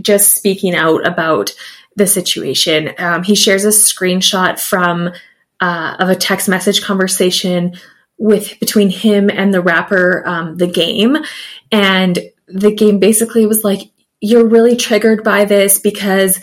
just 0.01 0.35
speaking 0.35 0.75
out 0.75 1.07
about 1.07 1.55
the 1.94 2.07
situation. 2.07 2.92
Um, 2.99 3.22
he 3.22 3.35
shares 3.35 3.64
a 3.64 3.68
screenshot 3.68 4.59
from 4.59 5.12
uh, 5.61 5.96
of 5.99 6.09
a 6.09 6.16
text 6.16 6.49
message 6.49 6.83
conversation 6.83 7.77
with 8.18 8.59
between 8.61 8.90
him 8.90 9.31
and 9.31 9.52
the 9.52 9.61
rapper 9.61 10.22
um, 10.26 10.57
the 10.57 10.66
game. 10.66 11.16
And 11.70 12.18
the 12.48 12.74
game 12.74 12.98
basically 12.98 13.46
was 13.46 13.64
like 13.64 13.90
you're 14.20 14.46
really 14.46 14.76
triggered 14.76 15.22
by 15.22 15.44
this 15.44 15.79
because 15.79 16.40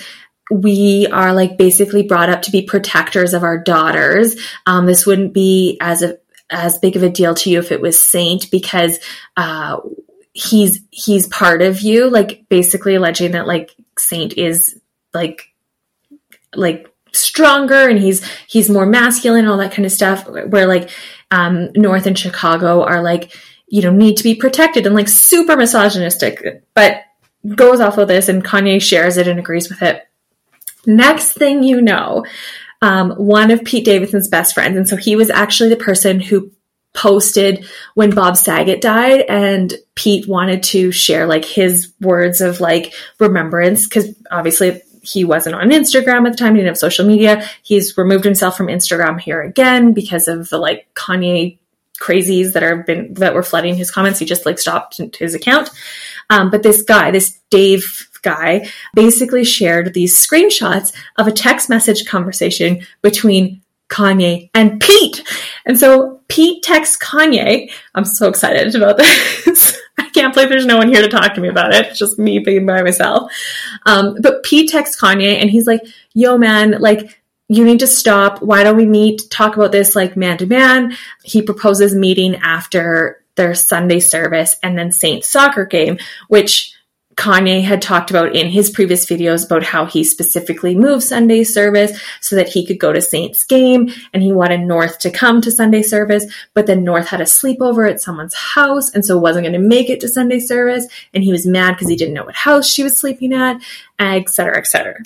we 0.52 1.08
are 1.12 1.34
like 1.34 1.58
basically 1.58 2.04
brought 2.04 2.30
up 2.30 2.44
to 2.44 2.52
be 2.52 2.62
protectors 2.62 3.34
of 3.34 3.44
our 3.44 3.58
daughters. 3.58 4.36
Um, 4.66 4.86
this 4.86 5.06
wouldn't 5.06 5.34
be 5.34 5.78
as 5.82 6.04
a 6.04 6.18
as 6.50 6.78
big 6.78 6.96
of 6.96 7.04
a 7.04 7.10
deal 7.10 7.34
to 7.34 7.50
you 7.50 7.60
if 7.60 7.72
it 7.72 7.82
was 7.82 8.00
saint 8.00 8.52
because 8.52 9.00
uh, 9.38 9.80
he's 10.34 10.82
he's 10.92 11.28
part 11.28 11.62
of 11.62 11.82
you. 11.82 12.10
Like 12.10 12.46
basically 12.50 12.96
alleging 12.96 13.32
that 13.32 13.48
like 13.48 13.72
saint 13.98 14.38
is 14.38 14.80
like 15.14 15.48
like 16.54 16.93
stronger 17.14 17.88
and 17.88 18.00
he's 18.00 18.26
he's 18.48 18.70
more 18.70 18.86
masculine 18.86 19.42
and 19.42 19.50
all 19.50 19.58
that 19.58 19.72
kind 19.72 19.86
of 19.86 19.92
stuff 19.92 20.28
where 20.28 20.68
like 20.68 20.90
um, 21.32 21.70
North 21.76 22.06
and 22.06 22.18
Chicago 22.18 22.84
are 22.84 23.02
like, 23.02 23.36
you 23.68 23.82
know, 23.82 23.92
need 23.92 24.18
to 24.18 24.24
be 24.24 24.36
protected 24.36 24.86
and 24.86 24.96
like 24.96 25.08
super 25.08 25.56
misogynistic, 25.56 26.64
but 26.74 27.04
goes 27.56 27.80
off 27.80 27.98
of 27.98 28.08
this 28.08 28.30
and 28.30 28.44
Kanye 28.44 28.82
shares 28.82 29.18
it 29.18 29.28
and 29.28 29.40
agrees 29.40 29.70
with 29.70 29.82
it. 29.82 30.08
Next 30.86 31.34
thing 31.34 31.64
you 31.64 31.82
know, 31.82 32.26
um, 32.82 33.12
one 33.12 33.52
of 33.52 33.64
Pete 33.64 33.86
Davidson's 33.86 34.28
best 34.28 34.54
friends, 34.54 34.76
and 34.78 34.88
so 34.88 34.96
he 34.96 35.16
was 35.16 35.30
actually 35.30 35.70
the 35.70 35.78
person 35.78 36.20
who 36.20 36.52
posted 36.94 37.66
when 37.96 38.14
Bob 38.14 38.38
Saget 38.38 38.82
died 38.82 39.22
and 39.28 39.74
Pete 39.96 40.28
wanted 40.28 40.62
to 40.64 40.92
share 40.92 41.26
like 41.26 41.44
his 41.44 41.92
words 42.00 42.40
of 42.42 42.62
like 42.62 42.94
remembrance 43.20 43.88
because 43.88 44.16
obviously 44.30 44.82
he 45.04 45.26
wasn't 45.26 45.56
on 45.56 45.70
Instagram 45.70 46.26
at 46.26 46.32
the 46.32 46.38
time. 46.38 46.56
He 46.56 46.62
didn't 46.62 46.70
have 46.70 46.78
social 46.78 47.06
media. 47.06 47.46
He's 47.62 47.98
removed 47.98 48.24
himself 48.24 48.56
from 48.56 48.68
Instagram 48.68 49.20
here 49.20 49.42
again 49.42 49.94
because 49.94 50.30
of 50.30 50.50
the 50.50 50.58
like 50.58 50.88
Kanye 50.96 51.60
crazies 52.00 52.54
that 52.54 52.64
are 52.64 52.78
been 52.78 53.14
that 53.16 53.34
were 53.34 53.44
flooding 53.44 53.76
his 53.76 53.92
comments. 53.92 54.20
He 54.20 54.26
just 54.26 54.46
like 54.46 54.60
stopped 54.60 55.00
his 55.18 55.36
account. 55.36 55.70
Um, 56.30 56.50
but 56.50 56.64
this 56.64 56.82
guy, 56.82 57.12
this 57.12 57.38
Dave 57.50 58.10
guy, 58.22 58.70
basically 58.96 59.44
shared 59.44 59.94
these 59.94 60.16
screenshots 60.16 60.94
of 61.18 61.28
a 61.28 61.32
text 61.32 61.70
message 61.70 62.06
conversation 62.06 62.86
between 63.02 63.62
Kanye 63.90 64.50
and 64.54 64.80
Pete. 64.80 65.22
And 65.66 65.78
so 65.78 66.22
Pete 66.30 66.64
texts 66.64 66.98
Kanye. 66.98 67.70
I'm 67.94 68.06
so 68.06 68.30
excited 68.30 68.74
about 68.74 68.98
this. 69.46 69.78
Can't 70.14 70.34
believe 70.34 70.50
there's 70.50 70.66
no 70.66 70.78
one 70.78 70.90
here 70.90 71.02
to 71.02 71.08
talk 71.08 71.34
to 71.36 71.42
me 71.42 71.48
about 71.48 71.74
it. 71.74 71.88
It's 71.88 72.00
just 72.00 72.20
me 72.20 72.40
being 72.40 72.66
by 72.66 72.82
myself. 72.82 73.32
Um, 73.86 74.18
but 74.22 74.44
Pete 74.44 74.70
texts 74.70 75.00
Kanye 75.00 75.42
and 75.42 75.50
he's 75.50 75.68
like, 75.68 75.82
yo, 76.14 76.38
man, 76.38 76.80
like, 76.80 77.20
you 77.50 77.66
need 77.66 77.80
to 77.80 77.88
stop. 77.88 78.42
Why 78.42 78.64
don't 78.64 78.78
we 78.78 78.86
meet, 78.86 79.30
talk 79.30 79.56
about 79.56 79.72
this 79.72 79.96
like 79.96 80.16
man 80.16 80.38
to 80.38 80.46
man? 80.48 80.96
He 81.24 81.42
proposes 81.42 81.94
meeting 81.94 82.38
after 82.38 83.24
their 83.36 83.54
Sunday 83.54 84.00
service 84.00 84.56
and 84.64 84.78
then 84.78 84.92
Saint 84.92 85.26
soccer 85.26 85.66
game, 85.66 85.98
which 86.28 86.73
Kanye 87.16 87.64
had 87.64 87.82
talked 87.82 88.10
about 88.10 88.36
in 88.36 88.48
his 88.48 88.70
previous 88.70 89.06
videos 89.06 89.46
about 89.46 89.64
how 89.64 89.86
he 89.86 90.04
specifically 90.04 90.76
moved 90.76 91.04
Sunday 91.04 91.44
service 91.44 92.00
so 92.22 92.36
that 92.36 92.50
he 92.50 92.66
could 92.66 92.80
go 92.80 92.92
to 92.92 93.02
Saints 93.02 93.44
game 93.44 93.90
and 94.14 94.24
he 94.24 94.32
wanted 94.32 94.62
North 94.62 95.00
to 95.00 95.12
come 95.12 95.42
to 95.42 95.52
Sunday 95.52 95.82
service, 95.82 96.26
but 96.54 96.66
then 96.66 96.84
North 96.84 97.08
had 97.08 97.22
a 97.22 97.26
sleepover 97.26 97.90
at 97.90 98.02
someone's 98.02 98.34
house 98.34 98.90
and 98.94 99.06
so 99.06 99.18
wasn't 99.18 99.44
going 99.44 99.54
to 99.54 99.60
make 99.60 99.90
it 99.90 100.00
to 100.02 100.08
Sunday 100.08 100.40
service 100.40 100.88
and 101.14 101.24
he 101.24 101.32
was 101.32 101.46
mad 101.46 101.74
because 101.74 101.90
he 101.90 101.96
didn't 101.96 102.14
know 102.14 102.26
what 102.26 102.36
house 102.36 102.68
she 102.68 102.84
was 102.84 103.00
sleeping 103.00 103.34
at, 103.34 103.62
et 104.00 104.30
cetera, 104.30 104.58
et 104.58 104.68
cetera. 104.68 104.98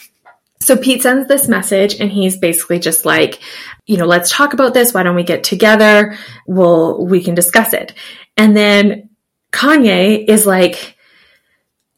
So 0.59 0.75
Pete 0.75 1.03
sends 1.03 1.27
this 1.27 1.47
message 1.47 1.99
and 1.99 2.11
he's 2.11 2.37
basically 2.37 2.79
just 2.79 3.05
like, 3.05 3.39
you 3.85 3.97
know, 3.97 4.05
let's 4.05 4.31
talk 4.31 4.53
about 4.53 4.73
this. 4.73 4.93
Why 4.93 5.03
don't 5.03 5.15
we 5.15 5.23
get 5.23 5.43
together? 5.43 6.17
We'll, 6.45 7.05
we 7.05 7.23
can 7.23 7.35
discuss 7.35 7.73
it. 7.73 7.93
And 8.35 8.55
then 8.55 9.09
Kanye 9.51 10.27
is 10.27 10.45
like, 10.45 10.96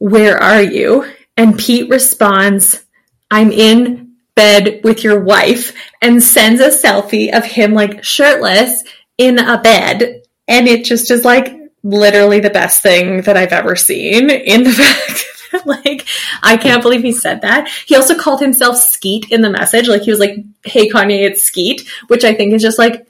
where 0.00 0.36
are 0.38 0.62
you? 0.62 1.08
And 1.36 1.56
Pete 1.56 1.88
responds, 1.88 2.84
I'm 3.30 3.52
in 3.52 4.16
bed 4.34 4.80
with 4.82 5.04
your 5.04 5.20
wife 5.20 5.76
and 6.02 6.22
sends 6.22 6.60
a 6.60 6.68
selfie 6.68 7.32
of 7.36 7.44
him 7.44 7.74
like 7.74 8.02
shirtless 8.02 8.82
in 9.18 9.38
a 9.38 9.60
bed. 9.60 10.22
And 10.48 10.66
it 10.66 10.84
just 10.84 11.10
is 11.10 11.24
like 11.24 11.54
literally 11.82 12.40
the 12.40 12.50
best 12.50 12.82
thing 12.82 13.22
that 13.22 13.36
I've 13.36 13.52
ever 13.52 13.76
seen 13.76 14.30
in 14.30 14.64
the 14.64 14.72
fact 15.52 15.66
like 15.66 16.06
I 16.42 16.56
can't 16.56 16.82
believe 16.82 17.02
he 17.02 17.12
said 17.12 17.42
that. 17.42 17.68
He 17.86 17.96
also 17.96 18.16
called 18.16 18.40
himself 18.40 18.76
Skete 18.76 19.30
in 19.30 19.42
the 19.42 19.50
message. 19.50 19.88
Like 19.88 20.02
he 20.02 20.10
was 20.10 20.20
like, 20.20 20.36
"Hey 20.64 20.88
Kanye, 20.88 21.24
it's 21.24 21.42
Skete," 21.42 21.88
which 22.08 22.24
I 22.24 22.34
think 22.34 22.54
is 22.54 22.62
just 22.62 22.78
like 22.78 23.06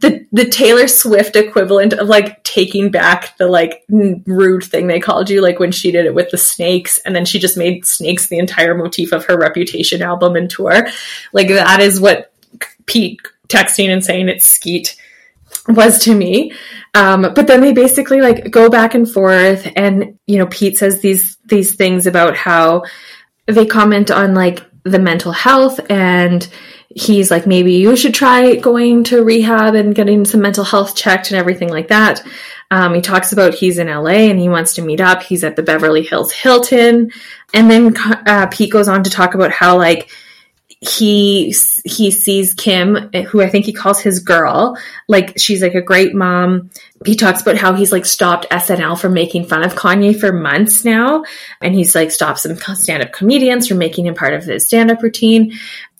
the 0.00 0.26
the 0.32 0.46
Taylor 0.46 0.88
Swift 0.88 1.36
equivalent 1.36 1.92
of 1.92 2.08
like 2.08 2.42
taking 2.42 2.90
back 2.90 3.36
the 3.36 3.46
like 3.46 3.84
rude 3.88 4.64
thing 4.64 4.86
they 4.86 5.00
called 5.00 5.28
you, 5.28 5.42
like 5.42 5.58
when 5.58 5.72
she 5.72 5.92
did 5.92 6.06
it 6.06 6.14
with 6.14 6.30
the 6.30 6.38
snakes, 6.38 6.98
and 7.04 7.14
then 7.14 7.24
she 7.24 7.38
just 7.38 7.56
made 7.56 7.86
snakes 7.86 8.28
the 8.28 8.38
entire 8.38 8.74
motif 8.74 9.12
of 9.12 9.26
her 9.26 9.38
Reputation 9.38 10.02
album 10.02 10.36
and 10.36 10.50
tour. 10.50 10.88
Like 11.32 11.48
that 11.48 11.80
is 11.80 12.00
what 12.00 12.32
Pete 12.86 13.20
texting 13.48 13.90
and 13.90 14.04
saying 14.04 14.28
it's 14.28 14.46
Skete 14.46 14.96
was 15.68 15.98
to 16.04 16.14
me. 16.14 16.52
Um, 16.94 17.22
but 17.34 17.46
then 17.46 17.60
they 17.60 17.72
basically 17.72 18.20
like 18.20 18.50
go 18.50 18.70
back 18.70 18.94
and 18.94 19.10
forth, 19.10 19.70
and 19.76 20.18
you 20.26 20.38
know 20.38 20.46
Pete 20.46 20.78
says 20.78 21.00
these 21.00 21.36
these 21.44 21.74
things 21.74 22.06
about 22.06 22.36
how 22.36 22.84
they 23.46 23.66
comment 23.66 24.10
on 24.10 24.34
like 24.34 24.64
the 24.84 24.98
mental 24.98 25.32
health 25.32 25.78
and 25.90 26.48
he's 26.94 27.30
like, 27.30 27.46
maybe 27.46 27.74
you 27.74 27.96
should 27.96 28.14
try 28.14 28.56
going 28.56 29.04
to 29.04 29.22
rehab 29.22 29.74
and 29.74 29.94
getting 29.94 30.24
some 30.24 30.40
mental 30.40 30.64
health 30.64 30.96
checked 30.96 31.30
and 31.30 31.38
everything 31.38 31.68
like 31.68 31.88
that. 31.88 32.22
Um, 32.72 32.94
he 32.94 33.00
talks 33.00 33.32
about 33.32 33.54
he's 33.54 33.78
in 33.78 33.88
LA 33.88 34.28
and 34.28 34.38
he 34.38 34.48
wants 34.48 34.74
to 34.74 34.82
meet 34.82 35.00
up. 35.00 35.22
He's 35.22 35.44
at 35.44 35.56
the 35.56 35.62
Beverly 35.62 36.02
Hills 36.02 36.32
Hilton. 36.32 37.10
And 37.54 37.70
then 37.70 37.96
uh, 38.26 38.46
Pete 38.50 38.72
goes 38.72 38.88
on 38.88 39.04
to 39.04 39.10
talk 39.10 39.34
about 39.34 39.50
how, 39.50 39.76
like, 39.76 40.10
he 40.82 41.54
he 41.84 42.10
sees 42.10 42.54
Kim, 42.54 43.10
who 43.28 43.42
I 43.42 43.50
think 43.50 43.66
he 43.66 43.72
calls 43.74 44.00
his 44.00 44.20
girl, 44.20 44.78
like 45.08 45.34
she's 45.38 45.60
like 45.60 45.74
a 45.74 45.82
great 45.82 46.14
mom. 46.14 46.70
He 47.04 47.16
talks 47.16 47.42
about 47.42 47.58
how 47.58 47.74
he's 47.74 47.92
like 47.92 48.06
stopped 48.06 48.48
SNL 48.48 48.98
from 48.98 49.12
making 49.12 49.44
fun 49.44 49.62
of 49.62 49.74
Kanye 49.74 50.18
for 50.18 50.32
months 50.32 50.82
now, 50.82 51.24
and 51.60 51.74
he's 51.74 51.94
like 51.94 52.10
stopped 52.10 52.38
some 52.38 52.56
stand 52.56 53.02
up 53.02 53.12
comedians 53.12 53.68
from 53.68 53.76
making 53.76 54.06
him 54.06 54.14
part 54.14 54.32
of 54.32 54.44
his 54.44 54.66
stand 54.66 54.90
up 54.90 55.02
routine. 55.02 55.52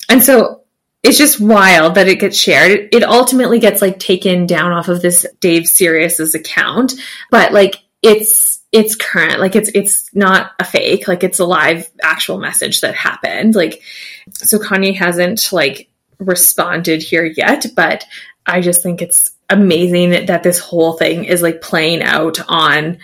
And 0.08 0.24
so 0.24 0.59
it's 1.02 1.18
just 1.18 1.40
wild 1.40 1.94
that 1.94 2.08
it 2.08 2.20
gets 2.20 2.36
shared. 2.38 2.88
It, 2.92 3.02
ultimately 3.02 3.58
gets 3.58 3.80
like 3.80 3.98
taken 3.98 4.46
down 4.46 4.72
off 4.72 4.88
of 4.88 5.00
this 5.00 5.26
Dave 5.40 5.66
Sirus's 5.66 6.34
account, 6.34 6.94
but 7.30 7.52
like 7.52 7.82
it's 8.02 8.60
it's 8.72 8.94
current. 8.94 9.40
Like 9.40 9.56
it's 9.56 9.70
it's 9.74 10.14
not 10.14 10.52
a 10.58 10.64
fake. 10.64 11.08
Like 11.08 11.24
it's 11.24 11.38
a 11.38 11.44
live 11.44 11.90
actual 12.02 12.38
message 12.38 12.82
that 12.82 12.94
happened. 12.94 13.54
Like 13.54 13.82
so 14.32 14.58
Kanye 14.58 14.94
hasn't 14.94 15.52
like 15.52 15.88
responded 16.18 17.02
here 17.02 17.24
yet, 17.24 17.66
but 17.74 18.04
I 18.46 18.60
just 18.60 18.82
think 18.82 19.00
it's 19.02 19.30
amazing 19.48 20.26
that 20.26 20.42
this 20.42 20.58
whole 20.58 20.92
thing 20.92 21.24
is 21.24 21.42
like 21.42 21.60
playing 21.60 22.02
out 22.02 22.38
on 22.48 22.98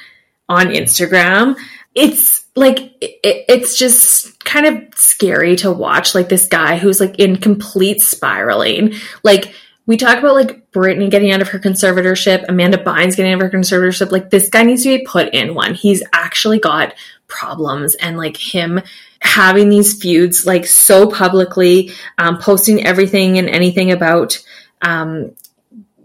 on 0.48 0.66
Instagram. 0.66 1.56
It's 1.94 2.45
like 2.56 2.78
it, 3.00 3.44
it's 3.48 3.78
just 3.78 4.42
kind 4.44 4.66
of 4.66 4.94
scary 4.94 5.54
to 5.56 5.70
watch 5.70 6.14
like 6.14 6.28
this 6.28 6.46
guy 6.46 6.76
who's 6.76 7.00
like 7.00 7.18
in 7.18 7.36
complete 7.36 8.00
spiraling 8.00 8.94
like 9.22 9.54
we 9.86 9.96
talk 9.96 10.18
about 10.18 10.34
like 10.34 10.70
Britney 10.72 11.08
getting 11.08 11.30
out 11.30 11.40
of 11.40 11.48
her 11.48 11.60
conservatorship, 11.60 12.44
Amanda 12.48 12.76
Bynes 12.76 13.16
getting 13.16 13.32
out 13.32 13.42
of 13.42 13.52
her 13.52 13.56
conservatorship. 13.56 14.10
Like 14.10 14.30
this 14.30 14.48
guy 14.48 14.64
needs 14.64 14.82
to 14.82 14.98
be 14.98 15.04
put 15.04 15.32
in 15.32 15.54
one. 15.54 15.74
He's 15.74 16.02
actually 16.12 16.58
got 16.58 16.94
problems 17.28 17.94
and 17.94 18.16
like 18.16 18.36
him 18.36 18.80
having 19.20 19.68
these 19.68 20.00
feuds 20.00 20.44
like 20.44 20.66
so 20.66 21.08
publicly, 21.08 21.92
um, 22.18 22.38
posting 22.38 22.84
everything 22.84 23.38
and 23.38 23.48
anything 23.48 23.92
about, 23.92 24.44
um, 24.82 25.32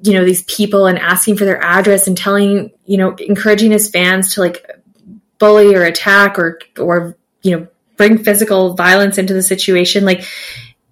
you 0.03 0.13
know, 0.13 0.25
these 0.25 0.43
people 0.43 0.85
and 0.85 0.99
asking 0.99 1.37
for 1.37 1.45
their 1.45 1.61
address 1.61 2.07
and 2.07 2.17
telling, 2.17 2.71
you 2.85 2.97
know, 2.97 3.15
encouraging 3.15 3.71
his 3.71 3.89
fans 3.89 4.35
to 4.35 4.41
like 4.41 4.65
bully 5.41 5.73
or 5.73 5.83
attack 5.83 6.37
or 6.37 6.59
or 6.79 7.17
you 7.41 7.57
know 7.57 7.67
bring 7.97 8.19
physical 8.19 8.75
violence 8.75 9.17
into 9.17 9.33
the 9.33 9.41
situation 9.41 10.05
like 10.05 10.23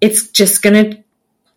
it's 0.00 0.28
just 0.30 0.60
gonna 0.60 0.92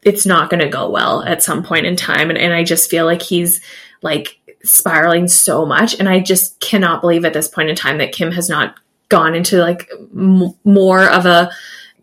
it's 0.04 0.28
not 0.28 0.52
gonna 0.52 0.70
go 0.70 0.92
well 0.92 1.24
at 1.24 1.42
some 1.42 1.64
point 1.64 1.88
in 1.88 1.96
time 1.96 2.30
and, 2.30 2.38
and 2.38 2.54
i 2.54 2.64
just 2.64 2.92
feel 2.92 3.06
like 3.06 3.24
he's 3.24 3.62
like 4.04 4.38
spiraling 4.64 5.28
so 5.28 5.66
much 5.66 6.00
and 6.00 6.08
i 6.08 6.20
just 6.20 6.60
cannot 6.60 7.02
believe 7.02 7.26
at 7.26 7.34
this 7.34 7.48
point 7.48 7.68
in 7.68 7.76
time 7.76 7.98
that 7.98 8.12
kim 8.12 8.32
has 8.32 8.48
not 8.48 8.80
gone 9.10 9.34
into 9.34 9.58
like 9.58 9.90
m- 10.14 10.54
more 10.64 11.04
of 11.10 11.26
a 11.26 11.52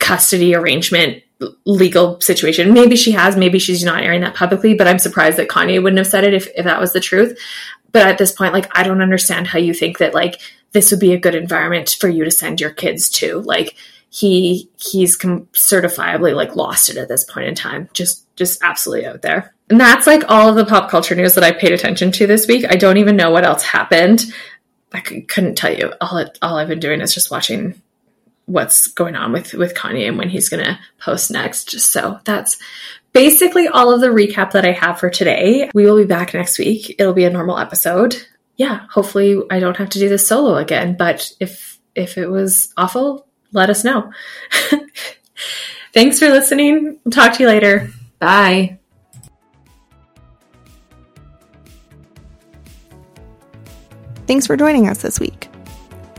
custody 0.00 0.57
arrangement 0.57 1.22
legal 1.64 2.20
situation. 2.20 2.72
Maybe 2.72 2.96
she 2.96 3.12
has, 3.12 3.37
maybe 3.37 3.59
she's 3.59 3.85
not 3.85 4.03
airing 4.03 4.20
that 4.22 4.35
publicly, 4.35 4.74
but 4.74 4.87
I'm 4.87 4.98
surprised 4.98 5.38
that 5.38 5.48
Kanye 5.48 5.83
wouldn't 5.83 5.98
have 5.98 6.07
said 6.07 6.24
it 6.24 6.35
if, 6.35 6.48
if 6.55 6.64
that 6.64 6.81
was 6.81 6.92
the 6.92 7.00
truth. 7.00 7.38
But 7.92 8.07
at 8.07 8.18
this 8.18 8.33
point, 8.33 8.53
like, 8.53 8.70
I 8.76 8.83
don't 8.83 9.03
understand 9.03 9.46
how 9.46 9.59
you 9.59 9.74
think 9.74 9.98
that, 9.98 10.14
like, 10.14 10.40
this 10.73 10.91
would 10.91 11.01
be 11.01 11.13
a 11.13 11.19
good 11.19 11.35
environment 11.35 11.97
for 12.01 12.09
you 12.09 12.25
to 12.25 12.31
send 12.31 12.61
your 12.61 12.71
kids 12.71 13.09
to. 13.11 13.41
Like 13.41 13.77
he 14.11 14.69
he's 14.77 15.17
com- 15.17 15.47
certifiably 15.53 16.35
like 16.35 16.57
lost 16.57 16.89
it 16.91 16.97
at 16.97 17.09
this 17.09 17.25
point 17.25 17.49
in 17.49 17.55
time. 17.55 17.89
Just 17.93 18.27
just 18.37 18.63
absolutely 18.63 19.07
out 19.07 19.23
there. 19.23 19.55
And 19.69 19.81
that's 19.81 20.07
like 20.07 20.25
all 20.29 20.49
of 20.49 20.57
the 20.57 20.67
pop 20.67 20.91
culture 20.91 21.15
news 21.15 21.35
that 21.35 21.45
I 21.45 21.53
paid 21.53 21.73
attention 21.73 22.11
to 22.13 22.27
this 22.27 22.49
week. 22.49 22.65
I 22.69 22.75
don't 22.75 22.97
even 22.97 23.17
know 23.17 23.31
what 23.31 23.45
else 23.45 23.63
happened. 23.63 24.25
I 24.93 25.03
c- 25.03 25.23
couldn't 25.23 25.55
tell 25.55 25.73
you. 25.73 25.93
All 26.01 26.19
it, 26.19 26.37
all 26.43 26.57
I've 26.57 26.69
been 26.69 26.81
doing 26.81 27.01
is 27.01 27.15
just 27.15 27.31
watching 27.31 27.81
what's 28.47 28.89
going 28.89 29.15
on 29.15 29.33
with 29.33 29.55
with 29.55 29.75
Kanye 29.75 30.09
and 30.09 30.19
when 30.19 30.29
he's 30.29 30.49
going 30.49 30.65
to 30.65 30.79
post 31.01 31.31
next. 31.31 31.71
So 31.79 32.19
that's 32.25 32.59
basically 33.13 33.69
all 33.69 33.93
of 33.93 34.01
the 34.01 34.09
recap 34.09 34.53
that 34.53 34.67
I 34.67 34.73
have 34.73 34.99
for 34.99 35.09
today. 35.09 35.71
We 35.73 35.87
will 35.87 35.97
be 35.97 36.05
back 36.05 36.35
next 36.35 36.59
week. 36.59 36.97
It'll 36.99 37.13
be 37.13 37.25
a 37.25 37.31
normal 37.31 37.59
episode 37.59 38.17
yeah, 38.57 38.87
hopefully 38.91 39.43
I 39.51 39.61
don't 39.61 39.77
have 39.77 39.91
to 39.91 39.99
do 39.99 40.09
this 40.09 40.27
solo 40.27 40.57
again. 40.57 40.97
But 40.99 41.33
if 41.41 41.79
if 41.95 42.19
it 42.19 42.29
was 42.29 42.73
awful, 42.77 43.27
let 43.53 43.71
us 43.71 43.85
know. 43.85 44.13
Thanks 45.93 46.19
for 46.19 46.29
listening. 46.29 47.01
I'll 47.05 47.13
talk 47.13 47.35
to 47.35 47.43
you 47.43 47.49
later. 47.49 47.91
Bye. 48.19 48.79
Thanks 54.27 54.47
for 54.47 54.57
joining 54.57 54.89
us 54.89 55.03
this 55.03 55.19
week. 55.19 55.49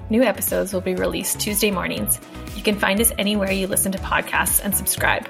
New 0.10 0.24
episodes 0.24 0.74
will 0.74 0.82
be 0.82 0.96
released 0.96 1.40
Tuesday 1.40 1.72
mornings. 1.72 2.20
You 2.58 2.62
can 2.62 2.78
find 2.78 3.00
us 3.00 3.14
anywhere 3.18 3.52
you 3.52 3.68
listen 3.68 3.94
to 3.94 3.98
podcasts 4.00 4.60
and 4.62 4.76
subscribe. 4.76 5.26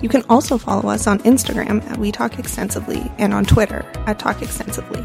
You 0.00 0.08
can 0.08 0.22
also 0.30 0.56
follow 0.56 0.88
us 0.88 1.06
on 1.06 1.18
Instagram 1.20 1.84
at 1.90 1.98
We 1.98 2.10
Talk 2.10 2.38
Extensively 2.38 3.12
and 3.18 3.34
on 3.34 3.44
Twitter 3.44 3.84
at 4.06 4.18
Talk 4.18 4.40
Extensively. 4.40 5.04